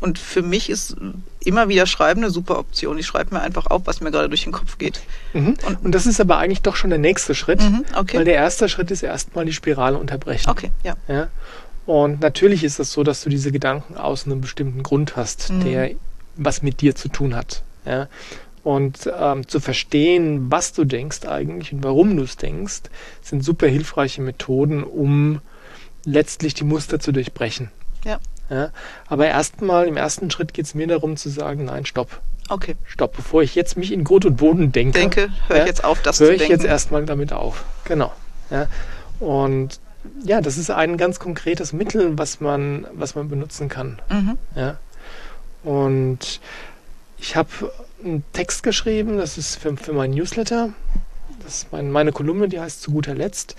Und 0.00 0.18
für 0.18 0.40
mich 0.40 0.70
ist 0.70 0.96
immer 1.40 1.68
wieder 1.68 1.84
Schreiben 1.84 2.22
eine 2.22 2.30
super 2.30 2.58
Option. 2.58 2.98
Ich 2.98 3.06
schreibe 3.06 3.34
mir 3.34 3.42
einfach 3.42 3.66
auf, 3.66 3.82
was 3.84 4.00
mir 4.00 4.10
gerade 4.10 4.30
durch 4.30 4.44
den 4.44 4.52
Kopf 4.52 4.78
geht. 4.78 5.00
Mhm. 5.34 5.56
Und, 5.66 5.84
und, 5.84 5.94
das 5.94 6.06
ist 6.06 6.20
aber 6.20 6.38
eigentlich 6.38 6.62
doch 6.62 6.76
schon 6.76 6.88
der 6.88 6.98
nächste 6.98 7.34
Schritt, 7.34 7.60
mhm, 7.60 7.84
okay. 7.94 8.16
weil 8.16 8.24
der 8.24 8.34
erste 8.34 8.70
Schritt 8.70 8.90
ist 8.90 9.02
erstmal 9.02 9.44
die 9.44 9.52
Spirale 9.52 9.98
unterbrechen. 9.98 10.48
Okay, 10.48 10.70
ja. 10.82 10.94
ja? 11.06 11.28
Und 11.86 12.20
natürlich 12.20 12.62
ist 12.64 12.78
es 12.78 12.92
so, 12.92 13.02
dass 13.02 13.22
du 13.22 13.30
diese 13.30 13.50
Gedanken 13.52 13.96
aus 13.96 14.26
einem 14.26 14.40
bestimmten 14.40 14.82
Grund 14.82 15.16
hast, 15.16 15.50
Mhm. 15.50 15.64
der 15.64 15.90
was 16.36 16.62
mit 16.62 16.80
dir 16.80 16.94
zu 16.94 17.08
tun 17.08 17.34
hat. 17.34 17.62
Ja? 17.84 18.08
Und 18.62 19.10
ähm, 19.18 19.48
zu 19.48 19.58
verstehen, 19.60 20.50
was 20.50 20.72
du 20.72 20.84
denkst 20.84 21.26
eigentlich 21.26 21.72
und 21.72 21.82
warum 21.82 22.16
du 22.16 22.22
es 22.22 22.36
denkst, 22.36 22.82
sind 23.22 23.42
super 23.44 23.66
hilfreiche 23.66 24.20
Methoden, 24.22 24.84
um 24.84 25.40
letztlich 26.04 26.54
die 26.54 26.64
Muster 26.64 27.00
zu 27.00 27.12
durchbrechen. 27.12 27.70
Ja. 28.04 28.18
Ja? 28.50 28.70
Aber 29.08 29.26
erstmal, 29.26 29.86
im 29.88 29.96
ersten 29.96 30.30
Schritt 30.30 30.54
geht 30.54 30.66
es 30.66 30.74
mir 30.74 30.86
darum 30.86 31.16
zu 31.16 31.28
sagen, 31.30 31.64
nein, 31.64 31.86
stopp, 31.86 32.20
Okay. 32.48 32.74
stopp. 32.84 33.14
Bevor 33.16 33.42
ich 33.42 33.54
jetzt 33.54 33.76
mich 33.76 33.92
in 33.92 34.02
Grund 34.04 34.24
und 34.24 34.36
Boden 34.36 34.72
denke, 34.72 34.98
Denke, 34.98 35.28
höre 35.48 35.56
Ja, 35.58 35.62
ich 35.62 35.68
jetzt 35.68 35.84
auf, 35.84 36.02
das 36.02 36.18
höre 36.20 36.28
zu 36.28 36.32
ich 36.34 36.38
denken. 36.40 36.52
jetzt 36.52 36.64
erstmal 36.64 37.04
damit 37.06 37.32
auf. 37.32 37.64
Genau. 37.84 38.12
Ja. 38.50 38.66
Und 39.20 39.78
ja, 40.24 40.40
das 40.40 40.58
ist 40.58 40.70
ein 40.70 40.96
ganz 40.96 41.18
konkretes 41.18 41.72
Mittel, 41.72 42.18
was 42.18 42.40
man, 42.40 42.86
was 42.92 43.14
man 43.14 43.28
benutzen 43.28 43.68
kann. 43.68 44.00
Mhm. 44.08 44.38
Ja. 44.54 44.78
Und 45.62 46.40
ich 47.18 47.36
habe 47.36 47.48
einen 48.02 48.24
Text 48.32 48.62
geschrieben, 48.62 49.18
das 49.18 49.36
ist 49.36 49.56
für, 49.56 49.76
für 49.76 49.92
mein 49.92 50.12
Newsletter. 50.12 50.70
Das 51.42 51.62
ist 51.62 51.72
mein, 51.72 51.90
meine 51.90 52.12
Kolumne, 52.12 52.48
die 52.48 52.60
heißt 52.60 52.82
zu 52.82 52.92
guter 52.92 53.14
Letzt. 53.14 53.56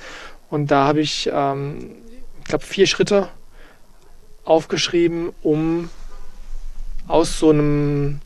Und 0.50 0.72
da 0.72 0.88
habe 0.88 1.02
ich, 1.02 1.30
ähm, 1.32 1.92
ich 2.40 2.46
glaube, 2.46 2.66
vier 2.66 2.88
Schritte 2.88 3.30
aufgeschrieben, 4.44 5.32
um 5.42 5.90
aus 7.08 7.40
so 7.40 7.50
einem 7.50 8.20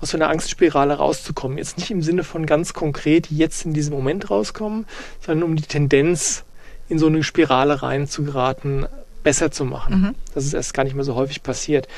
aus 0.00 0.10
so 0.10 0.18
einer 0.18 0.28
Angstspirale 0.28 0.94
rauszukommen. 0.94 1.56
Jetzt 1.56 1.78
nicht 1.78 1.90
im 1.90 2.02
Sinne 2.02 2.24
von 2.24 2.44
ganz 2.44 2.74
konkret 2.74 3.30
jetzt 3.30 3.64
in 3.64 3.72
diesem 3.72 3.94
Moment 3.94 4.28
rauskommen, 4.28 4.86
sondern 5.20 5.48
um 5.48 5.56
die 5.56 5.62
Tendenz 5.62 6.44
in 6.88 6.98
so 6.98 7.06
eine 7.06 7.22
Spirale 7.22 7.82
reinzugeraten, 7.82 8.86
besser 9.22 9.50
zu 9.50 9.64
machen. 9.64 10.00
Mhm. 10.00 10.14
Das 10.34 10.44
ist 10.44 10.54
erst 10.54 10.74
gar 10.74 10.84
nicht 10.84 10.94
mehr 10.94 11.04
so 11.04 11.14
häufig 11.14 11.42
passiert. 11.42 11.88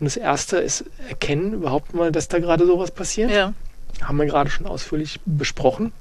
Und 0.00 0.06
das 0.06 0.16
erste 0.16 0.56
ist 0.58 0.84
erkennen 1.08 1.52
überhaupt 1.52 1.94
mal, 1.94 2.10
dass 2.10 2.28
da 2.28 2.38
gerade 2.40 2.66
sowas 2.66 2.90
passiert. 2.90 3.30
Ja. 3.30 3.54
Haben 4.02 4.18
wir 4.18 4.26
gerade 4.26 4.50
schon 4.50 4.66
ausführlich 4.66 5.20
besprochen. 5.24 5.92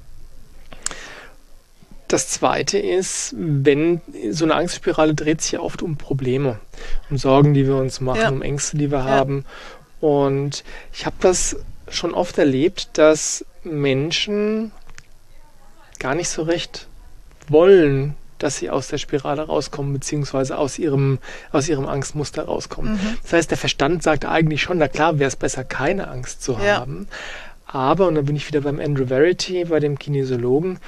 Das 2.08 2.28
zweite 2.30 2.78
ist, 2.78 3.34
wenn 3.38 4.02
so 4.32 4.44
eine 4.44 4.56
Angstspirale 4.56 5.14
dreht 5.14 5.42
sich 5.42 5.54
ja 5.54 5.60
oft 5.62 5.82
um 5.82 5.96
Probleme, 5.96 6.60
um 7.10 7.18
Sorgen, 7.18 7.54
die 7.54 7.66
wir 7.66 7.76
uns 7.78 8.02
machen, 8.02 8.20
Ja. 8.22 8.30
um 8.30 8.42
Ängste, 8.42 8.78
die 8.78 8.92
wir 8.92 9.06
haben. 9.06 9.46
Und 10.02 10.64
ich 10.92 11.06
habe 11.06 11.16
das 11.22 11.56
schon 11.90 12.14
oft 12.14 12.38
erlebt, 12.38 12.90
dass 12.94 13.46
Menschen 13.64 14.72
gar 16.00 16.16
nicht 16.16 16.30
so 16.30 16.42
recht 16.42 16.88
wollen, 17.48 18.16
dass 18.44 18.58
sie 18.58 18.70
aus 18.70 18.88
der 18.88 18.98
Spirale 18.98 19.44
rauskommen, 19.44 19.94
beziehungsweise 19.94 20.58
aus 20.58 20.80
ihrem, 20.80 21.20
aus 21.52 21.68
ihrem 21.70 21.88
Angstmuster 21.88 22.44
rauskommen. 22.44 22.94
Mhm. 22.94 23.18
Das 23.24 23.34
heißt, 23.34 23.52
der 23.52 23.58
Verstand 23.58 24.04
sagt 24.04 24.26
eigentlich 24.26 24.62
schon, 24.62 24.78
na 24.78 24.88
klar, 24.88 25.20
wäre 25.20 25.28
es 25.28 25.36
besser, 25.36 25.64
keine 25.64 26.08
Angst 26.10 26.42
zu 26.44 26.54
Ja. 26.54 26.78
haben. 26.80 27.08
Aber, 27.66 28.08
und 28.08 28.16
da 28.16 28.22
bin 28.22 28.36
ich 28.36 28.48
wieder 28.48 28.62
beim 28.62 28.80
Andrew 28.80 29.06
Verity, 29.08 29.66
bei 29.66 29.80
dem 29.80 29.98
Kinesiologen, 29.98 30.80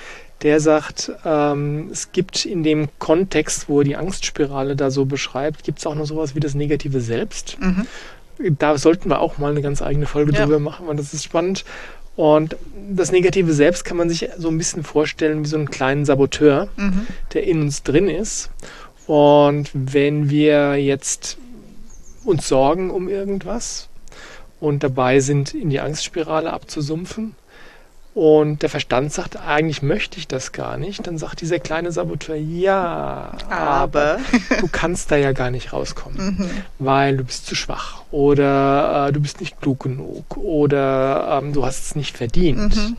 der 0.41 0.59
sagt, 0.59 1.11
ähm, 1.23 1.87
es 1.91 2.11
gibt 2.11 2.45
in 2.45 2.63
dem 2.63 2.89
Kontext, 2.99 3.69
wo 3.69 3.79
er 3.79 3.85
die 3.85 3.95
Angstspirale 3.95 4.75
da 4.75 4.91
so 4.91 5.05
beschreibt, 5.05 5.63
gibt 5.63 5.79
es 5.79 5.85
auch 5.87 5.95
noch 5.95 6.05
sowas 6.05 6.35
wie 6.35 6.41
das 6.41 6.53
negative 6.55 6.99
Selbst. 6.99 7.57
Mhm. 7.61 7.87
Da 8.59 8.77
sollten 8.77 9.09
wir 9.09 9.21
auch 9.21 9.37
mal 9.37 9.51
eine 9.51 9.61
ganz 9.61 9.81
eigene 9.81 10.05
Folge 10.07 10.33
Ja. 10.33 10.43
drüber 10.43 10.59
machen, 10.59 10.87
weil 10.87 10.97
das 10.97 11.13
ist 11.13 11.23
spannend. 11.23 11.63
Und 12.15 12.55
das 12.91 13.11
negative 13.11 13.53
Selbst 13.53 13.85
kann 13.85 13.97
man 13.97 14.09
sich 14.09 14.29
so 14.37 14.49
ein 14.49 14.57
bisschen 14.57 14.83
vorstellen 14.83 15.43
wie 15.43 15.47
so 15.47 15.57
einen 15.57 15.69
kleinen 15.69 16.05
Saboteur, 16.05 16.69
Mhm. 16.75 17.07
der 17.33 17.43
in 17.43 17.61
uns 17.61 17.83
drin 17.83 18.07
ist. 18.07 18.51
Und 19.07 19.69
wenn 19.73 20.29
wir 20.29 20.75
jetzt 20.75 21.37
uns 22.23 22.47
sorgen 22.47 22.89
um 22.91 23.09
irgendwas 23.09 23.89
und 24.59 24.83
dabei 24.83 25.19
sind, 25.19 25.53
in 25.53 25.69
die 25.69 25.79
Angstspirale 25.79 26.53
abzusumpfen 26.53 27.35
und 28.13 28.61
der 28.61 28.69
Verstand 28.69 29.11
sagt, 29.11 29.37
eigentlich 29.37 29.81
möchte 29.81 30.19
ich 30.19 30.27
das 30.27 30.51
gar 30.51 30.77
nicht, 30.77 31.07
dann 31.07 31.17
sagt 31.17 31.41
dieser 31.41 31.57
kleine 31.59 31.91
Saboteur, 31.91 32.35
ja, 32.35 33.31
Aber. 33.49 34.17
du 34.59 34.67
kannst 34.71 35.11
da 35.11 35.15
ja 35.15 35.31
gar 35.31 35.49
nicht 35.51 35.73
rauskommen 35.73 36.37
Mhm. 36.37 36.49
weil 36.79 37.17
du 37.17 37.23
bist 37.23 37.45
zu 37.47 37.55
schwach 37.55 38.03
oder 38.11 39.07
äh, 39.07 39.11
du 39.11 39.19
bist 39.19 39.39
nicht 39.39 39.59
klug 39.61 39.79
genug 39.81 40.37
oder 40.37 41.39
ähm, 41.41 41.53
du 41.53 41.65
hast 41.65 41.85
es 41.85 41.95
nicht 41.95 42.17
verdient. 42.17 42.75
Mhm. 42.75 42.97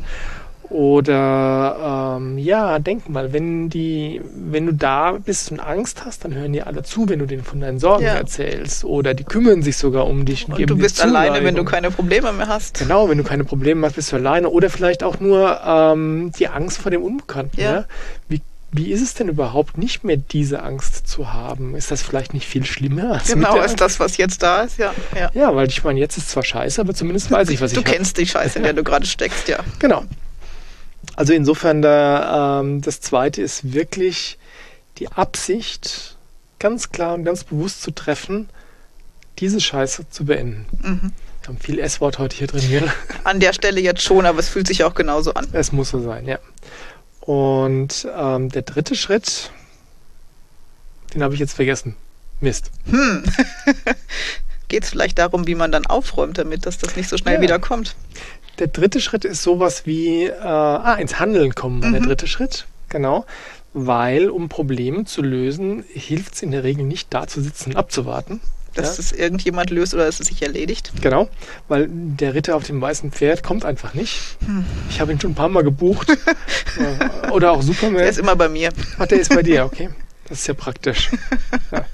Oder 0.70 2.16
ähm, 2.20 2.38
ja, 2.38 2.78
denk 2.78 3.08
mal, 3.08 3.32
wenn 3.32 3.68
die, 3.70 4.20
wenn 4.34 4.66
du 4.66 4.72
da 4.74 5.12
bist 5.12 5.50
und 5.52 5.60
Angst 5.60 6.04
hast, 6.04 6.24
dann 6.24 6.34
hören 6.34 6.52
dir 6.52 6.66
alle 6.66 6.82
zu, 6.82 7.08
wenn 7.08 7.18
du 7.18 7.26
denen 7.26 7.44
von 7.44 7.60
deinen 7.60 7.78
Sorgen 7.78 8.04
Ja. 8.04 8.14
erzählst. 8.14 8.84
Oder 8.84 9.14
die 9.14 9.24
kümmern 9.24 9.62
sich 9.62 9.76
sogar 9.76 10.06
um 10.06 10.24
dich 10.24 10.48
Und 10.48 10.56
geben 10.56 10.68
du 10.68 10.76
bist 10.76 11.02
alleine, 11.02 11.44
wenn 11.44 11.54
du 11.54 11.64
keine 11.64 11.90
Probleme 11.90 12.32
mehr 12.32 12.48
hast. 12.48 12.78
Genau, 12.78 13.08
wenn 13.08 13.18
du 13.18 13.24
keine 13.24 13.44
Probleme 13.44 13.86
hast, 13.86 13.94
bist 13.96 14.12
du 14.12 14.16
alleine. 14.16 14.48
Oder 14.48 14.70
vielleicht 14.70 15.02
auch 15.02 15.20
nur 15.20 15.60
ähm, 15.64 16.32
die 16.38 16.48
Angst 16.48 16.78
vor 16.78 16.90
dem 16.90 17.02
Unbekannten. 17.02 17.60
Ja. 17.60 17.72
Ja. 17.74 17.84
Wie, 18.28 18.40
wie 18.72 18.90
ist 18.90 19.02
es 19.02 19.14
denn 19.14 19.28
überhaupt, 19.28 19.78
nicht 19.78 20.02
mehr 20.02 20.16
diese 20.16 20.62
Angst 20.62 21.06
zu 21.06 21.32
haben? 21.32 21.76
Ist 21.76 21.90
das 21.90 22.02
vielleicht 22.02 22.34
nicht 22.34 22.46
viel 22.48 22.64
schlimmer? 22.64 23.12
Als 23.12 23.28
Genau, 23.32 23.60
ist 23.60 23.80
das, 23.80 24.00
was 24.00 24.16
jetzt 24.16 24.42
da 24.42 24.62
ist, 24.62 24.78
ja. 24.78 24.92
ja. 25.16 25.30
ja, 25.34 25.54
weil 25.54 25.68
ich 25.68 25.84
meine, 25.84 26.00
jetzt 26.00 26.16
ist 26.18 26.30
zwar 26.30 26.42
scheiße, 26.42 26.80
aber 26.80 26.94
zumindest 26.94 27.30
weiß 27.30 27.50
ich, 27.50 27.60
was 27.60 27.72
Du 27.72 27.80
ich 27.80 27.86
hab. 27.86 27.92
kennst 27.94 28.18
die 28.18 28.26
Scheiße, 28.26 28.58
in 28.58 28.64
der 28.64 28.72
du 28.72 28.82
gerade 28.82 29.06
steckst, 29.06 29.46
ja. 29.48 29.58
Genau. 29.78 30.02
Also 31.16 31.32
insofern, 31.32 31.82
da, 31.82 32.60
ähm, 32.60 32.80
das 32.80 33.00
zweite 33.00 33.42
ist 33.42 33.72
wirklich 33.72 34.38
die 34.98 35.08
Absicht, 35.08 36.16
ganz 36.58 36.90
klar 36.90 37.14
und 37.14 37.24
ganz 37.24 37.44
bewusst 37.44 37.82
zu 37.82 37.90
treffen, 37.90 38.48
diese 39.38 39.60
Scheiße 39.60 40.08
zu 40.10 40.24
beenden. 40.24 40.66
Mhm. 40.82 41.12
Wir 41.42 41.48
haben 41.48 41.58
viel 41.58 41.78
S-Wort 41.78 42.18
heute 42.18 42.36
hier 42.36 42.46
drin. 42.46 42.68
Gell? 42.68 42.92
An 43.24 43.40
der 43.40 43.52
Stelle 43.52 43.80
jetzt 43.80 44.02
schon, 44.02 44.24
aber 44.26 44.38
es 44.38 44.48
fühlt 44.48 44.66
sich 44.66 44.84
auch 44.84 44.94
genauso 44.94 45.34
an. 45.34 45.46
Es 45.52 45.72
muss 45.72 45.90
so 45.90 46.00
sein, 46.00 46.26
ja. 46.26 46.38
Und 47.20 48.06
ähm, 48.16 48.48
der 48.50 48.62
dritte 48.62 48.94
Schritt, 48.94 49.50
den 51.12 51.22
habe 51.22 51.34
ich 51.34 51.40
jetzt 51.40 51.54
vergessen. 51.54 51.96
Mist. 52.40 52.70
Hm. 52.90 53.24
Geht 54.68 54.84
es 54.84 54.90
vielleicht 54.90 55.18
darum, 55.18 55.46
wie 55.46 55.54
man 55.54 55.70
dann 55.70 55.86
aufräumt 55.86 56.38
damit, 56.38 56.66
dass 56.66 56.78
das 56.78 56.96
nicht 56.96 57.08
so 57.08 57.16
schnell 57.16 57.36
Ja. 57.36 57.40
wieder 57.40 57.58
kommt? 57.58 57.94
Der 58.58 58.68
dritte 58.68 59.00
Schritt 59.00 59.24
ist 59.24 59.42
sowas 59.42 59.86
wie, 59.86 60.24
äh, 60.24 60.32
ah, 60.42 60.94
ins 60.94 61.18
Handeln 61.18 61.54
kommen 61.54 61.82
war 61.82 61.90
der 61.90 62.00
Mhm. 62.00 62.06
dritte 62.06 62.26
Schritt. 62.26 62.66
Genau. 62.88 63.24
Weil, 63.72 64.30
um 64.30 64.48
Probleme 64.48 65.04
zu 65.04 65.20
lösen, 65.22 65.84
hilft 65.92 66.34
es 66.34 66.42
in 66.42 66.52
der 66.52 66.62
Regel 66.62 66.84
nicht, 66.84 67.08
da 67.12 67.26
zu 67.26 67.40
sitzen 67.40 67.70
und 67.70 67.76
abzuwarten. 67.76 68.40
Dass 68.74 68.96
Ja. 68.96 69.02
es 69.02 69.12
irgendjemand 69.12 69.70
löst 69.70 69.94
oder 69.94 70.04
dass 70.06 70.20
es 70.20 70.26
sich 70.28 70.42
erledigt? 70.42 70.92
Genau, 71.00 71.28
weil 71.68 71.88
der 71.90 72.34
Ritter 72.34 72.56
auf 72.56 72.64
dem 72.64 72.80
weißen 72.80 73.10
Pferd 73.12 73.42
kommt 73.44 73.64
einfach 73.64 73.94
nicht. 73.94 74.20
Hm. 74.44 74.64
Ich 74.90 75.00
habe 75.00 75.12
ihn 75.12 75.20
schon 75.20 75.32
ein 75.32 75.36
paar 75.36 75.48
Mal 75.48 75.62
gebucht. 75.62 76.08
Oder 77.32 77.52
auch 77.52 77.62
Superman. 77.62 77.98
Der 77.98 78.08
ist 78.08 78.18
immer 78.18 78.34
bei 78.36 78.48
mir. 78.48 78.70
Ach, 78.98 79.06
der 79.06 79.20
ist 79.20 79.30
bei 79.34 79.42
dir, 79.42 79.64
okay. 79.64 79.90
Das 80.28 80.40
ist 80.40 80.46
ja 80.46 80.54
praktisch. 80.54 81.10
Ja. 81.72 81.84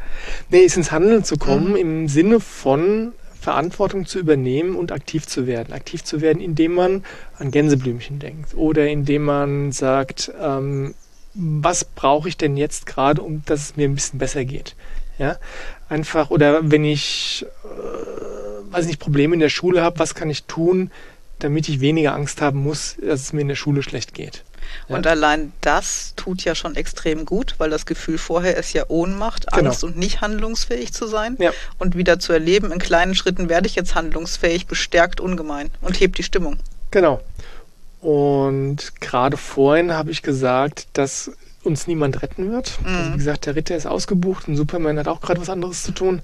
Nee, 0.51 0.61
ist 0.61 0.77
ins 0.77 0.90
Handeln 0.92 1.25
zu 1.25 1.37
kommen 1.38 1.77
im 1.77 2.07
Sinne 2.09 2.40
von 2.40 3.12
Verantwortung 3.40 4.07
zu 4.07 4.18
übernehmen 4.18 4.76
und 4.76 4.92
aktiv 4.92 5.26
zu 5.26 5.46
werden. 5.46 5.72
Aktiv 5.72 6.05
zu 6.05 6.20
werden, 6.20 6.40
indem 6.40 6.74
man 6.74 7.05
an 7.38 7.50
Gänseblümchen 7.50 8.18
denkt 8.18 8.55
oder 8.55 8.87
indem 8.87 9.24
man 9.24 9.72
sagt, 9.72 10.31
ähm, 10.40 10.94
was 11.35 11.85
brauche 11.85 12.29
ich 12.29 12.37
denn 12.37 12.57
jetzt 12.57 12.87
gerade, 12.87 13.22
um 13.22 13.42
dass 13.46 13.61
es 13.61 13.76
mir 13.76 13.88
ein 13.88 13.94
bisschen 13.94 14.18
besser 14.18 14.44
geht. 14.44 14.76
Ja, 15.18 15.37
einfach, 15.88 16.31
oder 16.31 16.70
wenn 16.70 16.85
ich, 16.85 17.46
äh, 17.64 18.72
weiß 18.72 18.87
nicht, 18.87 19.00
Probleme 19.00 19.35
in 19.35 19.40
der 19.40 19.50
Schule 19.50 19.83
habe, 19.83 19.98
was 19.98 20.14
kann 20.14 20.31
ich 20.31 20.44
tun, 20.44 20.90
damit 21.38 21.68
ich 21.68 21.81
weniger 21.81 22.14
Angst 22.14 22.40
haben 22.40 22.62
muss, 22.62 22.96
dass 23.00 23.20
es 23.20 23.33
mir 23.33 23.42
in 23.42 23.48
der 23.48 23.55
Schule 23.55 23.83
schlecht 23.83 24.14
geht. 24.14 24.44
Ja. 24.89 24.97
Und 24.97 25.07
allein 25.07 25.53
das 25.61 26.15
tut 26.17 26.43
ja 26.45 26.55
schon 26.55 26.77
extrem 26.77 27.25
gut, 27.25 27.55
weil 27.59 27.71
das 27.71 27.87
Gefühl 27.87 28.19
vorher 28.19 28.57
ist 28.57 28.73
ja 28.73 28.85
Ohnmacht, 28.89 29.47
Genau. 29.53 29.71
Angst 29.71 29.85
und 29.85 29.97
nicht 29.97 30.21
handlungsfähig 30.21 30.93
zu 30.93 31.07
sein. 31.07 31.37
Ja. 31.39 31.53
Und 31.79 31.97
wieder 31.97 32.19
zu 32.19 32.33
erleben, 32.33 32.73
in 32.73 32.79
kleinen 32.79 33.15
Schritten 33.15 33.49
werde 33.49 33.67
ich 33.67 33.75
jetzt 33.75 33.95
handlungsfähig, 33.95 34.67
bestärkt 34.67 35.21
ungemein 35.21 35.71
und 35.81 36.01
hebt 36.01 36.19
die 36.19 36.23
Stimmung. 36.23 36.59
Genau. 36.91 37.21
Und 38.01 39.01
gerade 39.01 39.37
vorhin 39.37 39.93
habe 39.93 40.11
ich 40.11 40.23
gesagt, 40.23 40.89
dass 40.95 41.31
uns 41.63 41.87
niemand 41.87 42.23
retten 42.23 42.51
wird. 42.51 42.79
Mhm. 42.81 42.97
Also 42.97 43.13
wie 43.13 43.19
gesagt, 43.19 43.47
der 43.47 43.57
Ritter 43.57 43.77
ist 43.77 43.87
ausgebucht 43.87 44.49
und 44.49 44.57
Superman 44.57 44.99
hat 44.99 45.09
auch 45.09 45.21
gerade 45.21 45.41
was 45.41 45.51
anderes 45.51 45.83
zu 45.83 45.93
tun. 45.93 46.23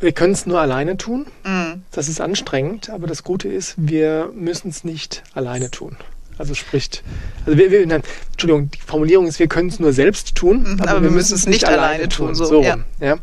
Wir 0.00 0.12
können 0.12 0.32
es 0.32 0.46
nur 0.46 0.60
alleine 0.60 0.96
tun. 0.96 1.26
Mhm. 1.44 1.82
Das 1.92 2.08
ist 2.08 2.20
anstrengend, 2.20 2.90
aber 2.90 3.06
das 3.06 3.22
Gute 3.22 3.48
ist, 3.48 3.74
wir 3.76 4.30
müssen 4.34 4.70
es 4.70 4.82
nicht 4.82 5.22
alleine 5.34 5.70
tun. 5.70 5.96
Also 6.38 6.54
spricht, 6.54 7.02
also 7.46 7.58
wir, 7.58 7.70
wir 7.70 7.86
nein, 7.86 8.02
Entschuldigung, 8.32 8.70
die 8.70 8.80
Formulierung 8.80 9.26
ist, 9.26 9.38
wir 9.38 9.48
können 9.48 9.68
es 9.68 9.78
nur 9.78 9.92
selbst 9.92 10.34
tun, 10.34 10.62
Mhm, 10.62 10.80
aber 10.80 11.02
wir 11.02 11.10
müssen 11.10 11.34
es 11.34 11.46
nicht 11.46 11.64
alleine 11.66 12.08
tun, 12.08 12.34
so, 12.34 12.44
so 12.44 12.62
ja. 12.62 12.74
rum, 12.74 12.84
ja. 13.00 13.18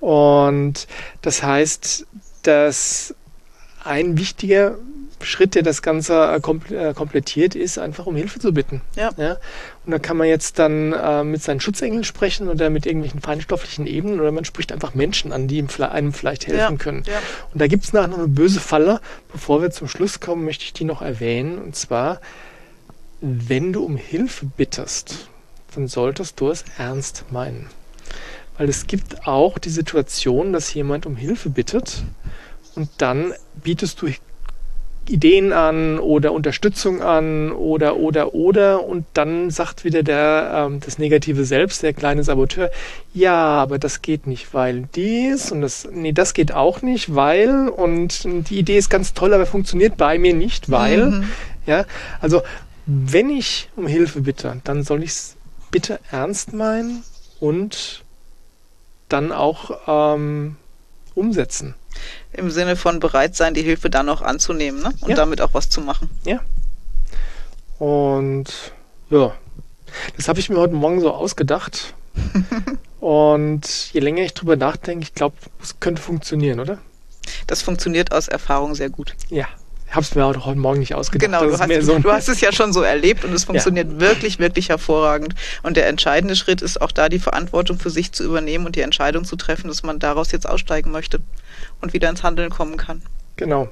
Und 0.00 0.86
das 1.22 1.42
heißt, 1.42 2.06
dass 2.42 3.14
ein 3.84 4.16
wichtiger 4.18 4.76
Schritt, 5.20 5.54
der 5.54 5.62
das 5.62 5.82
Ganze 5.82 6.14
äh, 6.14 6.74
äh, 6.74 6.94
komplettiert, 6.94 7.54
ist 7.54 7.78
einfach 7.78 8.06
um 8.06 8.16
Hilfe 8.16 8.38
zu 8.38 8.52
bitten. 8.52 8.80
Ja. 8.96 9.10
ja? 9.16 9.36
Und 9.84 9.92
da 9.92 9.98
kann 9.98 10.16
man 10.16 10.28
jetzt 10.28 10.58
dann 10.58 10.92
äh, 10.92 11.24
mit 11.24 11.42
seinen 11.42 11.60
Schutzengeln 11.60 12.04
sprechen 12.04 12.48
oder 12.48 12.70
mit 12.70 12.86
irgendwelchen 12.86 13.20
feinstofflichen 13.20 13.86
Ebenen 13.86 14.20
oder 14.20 14.32
man 14.32 14.44
spricht 14.44 14.72
einfach 14.72 14.94
Menschen 14.94 15.32
an, 15.32 15.48
die 15.48 15.64
einem 15.78 16.12
vielleicht 16.12 16.46
helfen 16.46 16.76
Ja. 16.76 16.76
können. 16.76 17.02
Ja. 17.06 17.18
Und 17.52 17.60
da 17.60 17.66
gibt 17.66 17.84
es 17.84 17.92
nachher 17.92 18.08
noch 18.08 18.18
eine 18.18 18.28
böse 18.28 18.60
Falle. 18.60 19.00
Bevor 19.32 19.62
wir 19.62 19.70
zum 19.70 19.88
Schluss 19.88 20.20
kommen, 20.20 20.44
möchte 20.44 20.64
ich 20.64 20.72
die 20.72 20.84
noch 20.84 21.02
erwähnen. 21.02 21.58
Und 21.58 21.76
zwar, 21.76 22.20
wenn 23.20 23.72
du 23.72 23.84
um 23.84 23.96
Hilfe 23.96 24.46
bittest, 24.46 25.28
dann 25.74 25.88
solltest 25.88 26.40
du 26.40 26.50
es 26.50 26.64
ernst 26.78 27.24
meinen. 27.30 27.68
Weil 28.56 28.68
es 28.68 28.86
gibt 28.86 29.26
auch 29.26 29.58
die 29.58 29.70
Situation, 29.70 30.52
dass 30.52 30.72
jemand 30.74 31.06
um 31.06 31.16
Hilfe 31.16 31.50
bittet 31.50 32.02
und 32.74 32.88
dann 32.98 33.32
bietest 33.62 34.02
du 34.02 34.06
Ideen 35.10 35.52
an 35.52 35.98
oder 35.98 36.32
Unterstützung 36.32 37.02
an 37.02 37.52
oder 37.52 37.96
oder 37.96 38.34
oder 38.34 38.84
und 38.84 39.06
dann 39.14 39.50
sagt 39.50 39.84
wieder 39.84 40.02
der 40.02 40.66
ähm, 40.68 40.80
das 40.80 40.98
negative 40.98 41.44
Selbst, 41.44 41.82
der 41.82 41.92
kleine 41.92 42.24
Saboteur, 42.24 42.70
ja, 43.14 43.34
aber 43.34 43.78
das 43.78 44.02
geht 44.02 44.26
nicht, 44.26 44.52
weil 44.54 44.88
dies 44.94 45.50
und 45.52 45.60
das 45.62 45.88
nee, 45.90 46.12
das 46.12 46.34
geht 46.34 46.52
auch 46.52 46.82
nicht, 46.82 47.14
weil 47.14 47.68
und 47.68 48.24
die 48.48 48.58
Idee 48.58 48.78
ist 48.78 48.90
ganz 48.90 49.14
toll, 49.14 49.34
aber 49.34 49.46
funktioniert 49.46 49.96
bei 49.96 50.18
mir 50.18 50.34
nicht, 50.34 50.70
weil 50.70 51.06
Mhm. 51.06 51.24
ja, 51.66 51.84
also 52.20 52.42
wenn 52.86 53.30
ich 53.30 53.68
um 53.76 53.86
Hilfe 53.86 54.20
bitte, 54.22 54.60
dann 54.64 54.82
soll 54.82 55.02
ich 55.02 55.10
es 55.10 55.36
bitte 55.70 56.00
ernst 56.10 56.52
meinen 56.54 57.02
und 57.40 58.02
dann 59.08 59.32
auch 59.32 60.16
ähm, 60.16 60.56
umsetzen. 61.14 61.74
Im 62.32 62.50
Sinne 62.50 62.76
von 62.76 63.00
bereit 63.00 63.34
sein, 63.36 63.54
die 63.54 63.62
Hilfe 63.62 63.90
dann 63.90 64.08
auch 64.08 64.22
anzunehmen 64.22 64.82
ne? 64.82 64.90
und 65.00 65.10
Ja. 65.10 65.16
damit 65.16 65.40
auch 65.40 65.54
was 65.54 65.68
zu 65.70 65.80
machen. 65.80 66.10
Und 67.78 68.46
ja, 69.10 69.34
das 70.16 70.28
habe 70.28 70.40
ich 70.40 70.50
mir 70.50 70.58
heute 70.58 70.74
Morgen 70.74 71.00
so 71.00 71.12
ausgedacht. 71.12 71.94
und 73.00 73.92
je 73.92 74.00
länger 74.00 74.22
ich 74.22 74.34
drüber 74.34 74.56
nachdenke, 74.56 75.04
ich 75.04 75.14
glaube, 75.14 75.36
es 75.62 75.78
könnte 75.80 76.02
funktionieren, 76.02 76.60
oder? 76.60 76.78
Das 77.46 77.62
funktioniert 77.62 78.12
aus 78.12 78.28
Erfahrung 78.28 78.74
sehr 78.74 78.90
gut. 78.90 79.14
Ja. 79.28 79.46
Ich 79.88 79.94
habe 79.94 80.02
es 80.02 80.14
mir 80.14 80.24
auch 80.26 80.44
heute 80.44 80.58
Morgen 80.58 80.80
nicht 80.80 80.94
ausgedacht. 80.94 81.26
Genau, 81.26 81.44
du 81.44 81.58
hast, 81.58 81.86
so 81.86 81.98
du 81.98 82.12
hast 82.12 82.28
es 82.28 82.40
ja 82.42 82.52
schon 82.52 82.74
so 82.74 82.82
erlebt 82.82 83.24
und 83.24 83.32
es 83.32 83.44
funktioniert 83.44 84.00
wirklich, 84.00 84.38
wirklich 84.38 84.68
hervorragend. 84.68 85.34
Und 85.62 85.78
der 85.78 85.86
entscheidende 85.88 86.36
Schritt 86.36 86.60
ist 86.60 86.80
auch 86.80 86.92
da, 86.92 87.08
die 87.08 87.18
Verantwortung 87.18 87.78
für 87.78 87.88
sich 87.88 88.12
zu 88.12 88.22
übernehmen 88.22 88.66
und 88.66 88.76
die 88.76 88.82
Entscheidung 88.82 89.24
zu 89.24 89.36
treffen, 89.36 89.68
dass 89.68 89.82
man 89.82 89.98
daraus 89.98 90.30
jetzt 90.30 90.46
aussteigen 90.46 90.90
möchte 90.90 91.20
und 91.80 91.94
wieder 91.94 92.10
ins 92.10 92.22
Handeln 92.22 92.50
kommen 92.50 92.76
kann. 92.76 93.02
Genau. 93.36 93.70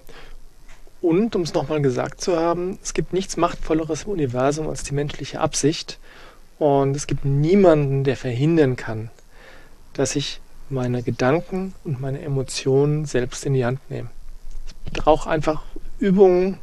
Und 1.02 1.37
um 1.37 1.42
es 1.42 1.52
nochmal 1.52 1.83
gesagt 1.83 2.22
zu 2.22 2.38
haben, 2.38 2.79
es 2.83 2.94
gibt 2.94 3.12
nichts 3.12 3.37
Machtvolleres 3.37 4.05
im 4.05 4.12
Universum 4.12 4.68
als 4.68 4.83
die 4.83 4.94
menschliche 4.94 5.40
Absicht. 5.40 5.98
Und 6.59 6.96
es 6.96 7.07
gibt 7.07 7.26
niemanden, 7.26 8.05
der 8.05 8.16
verhindern 8.16 8.76
kann, 8.76 9.11
dass 9.92 10.16
ich 10.16 10.40
meine 10.70 11.02
Gedanken 11.02 11.74
und 11.85 12.00
meine 12.00 12.22
Emotionen 12.22 13.05
selbst 13.05 13.44
in 13.44 13.52
die 13.52 13.66
Hand 13.66 13.81
nehme. 13.90 14.09
Ich 14.87 14.92
brauche 14.92 15.29
einfach 15.29 15.62
Übung, 15.99 16.59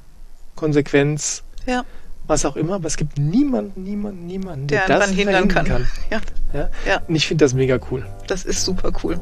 Konsequenz, 0.56 1.44
Ja. 1.66 1.84
was 2.28 2.46
auch 2.46 2.56
immer, 2.56 2.76
aber 2.76 2.88
es 2.88 2.98
gibt 2.98 3.18
niemanden, 3.18 3.84
niemanden, 3.84 4.26
niemanden, 4.28 4.68
der, 4.68 4.80
Der 4.86 4.88
das 4.88 5.00
daran 5.00 5.16
hindern 5.16 5.50
verhindern 5.50 5.88
kann. 6.10 6.22
Ja, 6.54 6.60
Ja? 6.60 6.70
Ja. 6.88 7.02
Und 7.08 7.16
ich 7.16 7.28
finde 7.28 7.44
das 7.46 7.54
mega 7.54 7.80
cool. 7.92 8.06
das 8.28 8.46
ist 8.46 8.64
super 8.64 8.92
cool. 9.04 9.20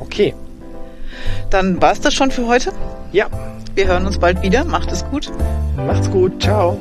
Okay. 0.00 0.34
Dann 1.50 1.80
war 1.80 1.92
es 1.92 2.00
das 2.00 2.14
schon 2.14 2.30
für 2.30 2.46
heute. 2.46 2.72
Ja, 3.12 3.28
Wir 3.74 3.86
hören 3.86 4.06
uns 4.06 4.18
bald 4.18 4.42
wieder. 4.42 4.64
Macht 4.64 4.92
es 4.92 5.02
gut. 5.06 5.30
macht's 5.76 6.10
gut. 6.10 6.42
Ciao. 6.42 6.78